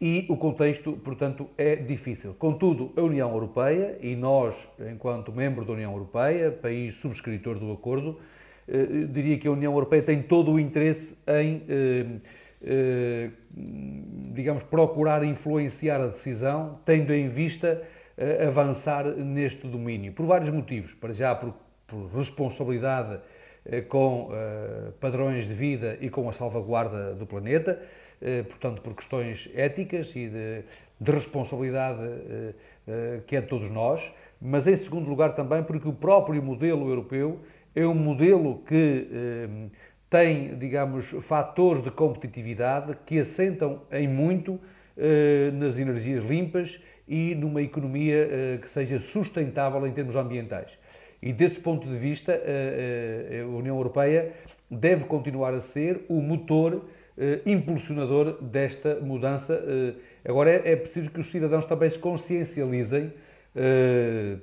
e 0.00 0.26
o 0.28 0.36
contexto, 0.36 0.92
portanto, 1.04 1.48
é 1.58 1.76
difícil. 1.76 2.34
Contudo, 2.38 2.92
a 2.96 3.02
União 3.02 3.30
Europeia 3.30 3.98
e 4.00 4.16
nós, 4.16 4.56
enquanto 4.90 5.30
membro 5.30 5.64
da 5.64 5.72
União 5.72 5.92
Europeia, 5.92 6.50
país 6.50 6.94
subscritor 6.94 7.58
do 7.58 7.70
acordo, 7.72 8.18
eh, 8.66 9.06
diria 9.10 9.38
que 9.38 9.46
a 9.46 9.50
União 9.50 9.72
Europeia 9.72 10.02
tem 10.02 10.22
todo 10.22 10.52
o 10.52 10.58
interesse 10.58 11.16
em 11.26 12.20
eh, 12.62 13.30
digamos, 14.34 14.62
procurar 14.64 15.24
influenciar 15.24 15.98
a 15.98 16.08
decisão, 16.08 16.78
tendo 16.84 17.12
em 17.12 17.28
vista 17.28 17.82
eh, 18.18 18.46
avançar 18.46 19.04
neste 19.04 19.66
domínio, 19.66 20.12
por 20.12 20.26
vários 20.26 20.50
motivos. 20.50 20.92
Para 20.94 21.12
já, 21.14 21.34
por, 21.34 21.54
por 21.86 22.06
responsabilidade 22.14 23.18
eh, 23.64 23.80
com 23.80 24.30
padrões 25.00 25.48
de 25.48 25.54
vida 25.54 25.96
e 26.00 26.10
com 26.10 26.28
a 26.28 26.32
salvaguarda 26.32 27.14
do 27.14 27.26
planeta, 27.26 27.80
portanto, 28.48 28.82
por 28.82 28.94
questões 28.94 29.50
éticas 29.54 30.14
e 30.14 30.28
de, 30.28 30.62
de 31.00 31.10
responsabilidade 31.10 32.00
que 33.26 33.36
é 33.36 33.40
de 33.40 33.46
todos 33.46 33.70
nós, 33.70 34.12
mas 34.40 34.66
em 34.66 34.76
segundo 34.76 35.08
lugar 35.08 35.34
também 35.34 35.62
porque 35.62 35.88
o 35.88 35.92
próprio 35.92 36.42
modelo 36.42 36.88
europeu 36.88 37.40
é 37.74 37.86
um 37.86 37.94
modelo 37.94 38.62
que 38.66 39.08
tem, 40.10 40.56
digamos, 40.58 41.06
fatores 41.22 41.82
de 41.84 41.90
competitividade 41.90 42.96
que 43.06 43.20
assentam 43.20 43.82
em 43.92 44.08
muito 44.08 44.60
eh, 45.02 45.50
nas 45.52 45.78
energias 45.78 46.22
limpas 46.24 46.78
e 47.08 47.34
numa 47.34 47.62
economia 47.62 48.28
eh, 48.30 48.58
que 48.60 48.68
seja 48.68 49.00
sustentável 49.00 49.86
em 49.86 49.92
termos 49.92 50.16
ambientais. 50.16 50.70
E 51.22 51.32
desse 51.32 51.60
ponto 51.60 51.88
de 51.88 51.96
vista, 51.96 52.32
eh, 52.32 53.40
a 53.42 53.46
União 53.46 53.76
Europeia 53.76 54.32
deve 54.70 55.04
continuar 55.04 55.54
a 55.54 55.60
ser 55.60 56.04
o 56.08 56.20
motor 56.20 56.84
impulsionador 57.44 58.42
desta 58.42 58.96
mudança. 58.96 59.62
Agora 60.24 60.50
é, 60.50 60.72
é 60.72 60.76
preciso 60.76 61.10
que 61.10 61.20
os 61.20 61.30
cidadãos 61.30 61.66
também 61.66 61.90
se 61.90 61.98
consciencializem 61.98 63.12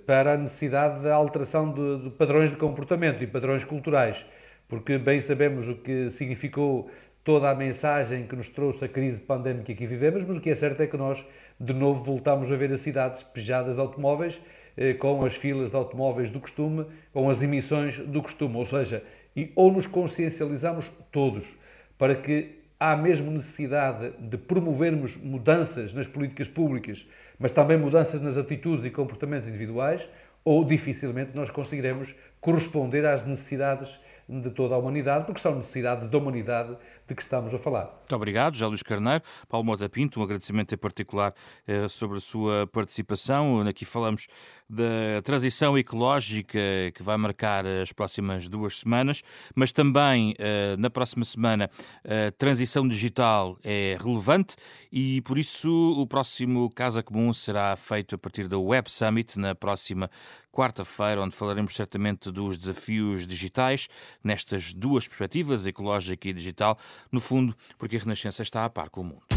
para 0.05 0.33
a 0.33 0.37
necessidade 0.37 1.01
da 1.01 1.15
alteração 1.15 1.73
de, 1.73 2.03
de 2.03 2.09
padrões 2.11 2.49
de 2.49 2.57
comportamento 2.57 3.23
e 3.23 3.27
padrões 3.27 3.63
culturais 3.63 4.25
porque 4.67 4.97
bem 4.97 5.21
sabemos 5.21 5.67
o 5.67 5.75
que 5.75 6.09
significou 6.09 6.89
toda 7.23 7.49
a 7.49 7.55
mensagem 7.55 8.25
que 8.27 8.35
nos 8.35 8.47
trouxe 8.49 8.85
a 8.85 8.87
crise 8.87 9.19
pandémica 9.19 9.73
que 9.73 9.87
vivemos, 9.87 10.23
mas 10.25 10.37
o 10.37 10.41
que 10.41 10.49
é 10.49 10.55
certo 10.55 10.81
é 10.81 10.87
que 10.87 10.97
nós, 10.97 11.23
de 11.59 11.73
novo, 11.73 12.03
voltamos 12.03 12.51
a 12.51 12.55
ver 12.55 12.71
as 12.71 12.81
cidades 12.81 13.23
pejadas 13.23 13.75
de 13.75 13.81
automóveis, 13.81 14.39
eh, 14.75 14.93
com 14.93 15.23
as 15.25 15.35
filas 15.35 15.69
de 15.69 15.75
automóveis 15.75 16.29
do 16.29 16.39
costume, 16.39 16.85
com 17.13 17.29
as 17.29 17.41
emissões 17.41 17.97
do 17.97 18.21
costume. 18.21 18.55
Ou 18.57 18.65
seja, 18.65 19.03
ou 19.55 19.71
nos 19.71 19.85
consciencializamos 19.85 20.89
todos 21.11 21.45
para 21.97 22.15
que 22.15 22.56
há 22.79 22.95
mesmo 22.95 23.31
necessidade 23.31 24.11
de 24.19 24.37
promovermos 24.37 25.17
mudanças 25.17 25.93
nas 25.93 26.07
políticas 26.07 26.47
públicas, 26.47 27.05
mas 27.39 27.51
também 27.51 27.77
mudanças 27.77 28.21
nas 28.21 28.37
atitudes 28.37 28.85
e 28.85 28.89
comportamentos 28.89 29.47
individuais, 29.47 30.07
ou 30.43 30.63
dificilmente 30.63 31.31
nós 31.35 31.49
conseguiremos 31.49 32.15
corresponder 32.39 33.05
às 33.05 33.25
necessidades 33.25 33.99
de 34.29 34.49
toda 34.49 34.75
a 34.75 34.77
humanidade, 34.77 35.25
porque 35.25 35.39
são 35.39 35.55
necessidades 35.55 36.09
da 36.09 36.17
humanidade 36.17 36.75
de 37.07 37.15
que 37.15 37.21
estamos 37.21 37.53
a 37.53 37.57
falar. 37.57 37.85
Muito 37.85 38.15
obrigado, 38.15 38.55
José 38.55 38.65
Luís 38.65 38.83
Carneiro. 38.83 39.23
Paulo 39.47 39.65
Mota 39.65 39.87
Pinto, 39.87 40.19
um 40.19 40.23
agradecimento 40.23 40.75
em 40.75 40.77
particular 40.77 41.33
eh, 41.65 41.87
sobre 41.87 42.17
a 42.17 42.21
sua 42.21 42.67
participação. 42.67 43.61
Aqui 43.61 43.85
falamos 43.85 44.27
da 44.69 45.21
transição 45.23 45.77
ecológica 45.77 46.59
que 46.93 47.01
vai 47.01 47.17
marcar 47.17 47.65
as 47.65 47.91
próximas 47.91 48.47
duas 48.47 48.79
semanas, 48.79 49.21
mas 49.55 49.71
também 49.71 50.33
eh, 50.37 50.75
na 50.77 50.89
próxima 50.89 51.23
semana 51.23 51.69
a 52.03 52.31
transição 52.31 52.87
digital 52.87 53.57
é 53.63 53.97
relevante 53.99 54.55
e 54.91 55.21
por 55.21 55.37
isso 55.37 55.71
o 55.97 56.05
próximo 56.05 56.69
Casa 56.69 57.01
Comum 57.01 57.31
será 57.31 57.75
feito 57.75 58.15
a 58.15 58.17
partir 58.17 58.47
da 58.47 58.57
Web 58.57 58.91
Summit 58.91 59.39
na 59.39 59.55
próxima 59.55 60.09
quarta-feira, 60.51 61.21
onde 61.21 61.35
falaremos 61.35 61.75
certamente 61.75 62.31
dos 62.31 62.57
desafios 62.57 63.27
digitais 63.27 63.87
nestas 64.23 64.73
duas 64.73 65.07
perspectivas, 65.07 65.67
ecológica 65.67 66.27
e 66.27 66.33
digital, 66.33 66.77
no 67.11 67.19
fundo, 67.19 67.55
porque 67.77 67.95
a 67.95 67.99
Renascença 67.99 68.41
está 68.41 68.65
a 68.65 68.69
par 68.69 68.89
com 68.89 69.01
o 69.01 69.03
mundo. 69.03 69.36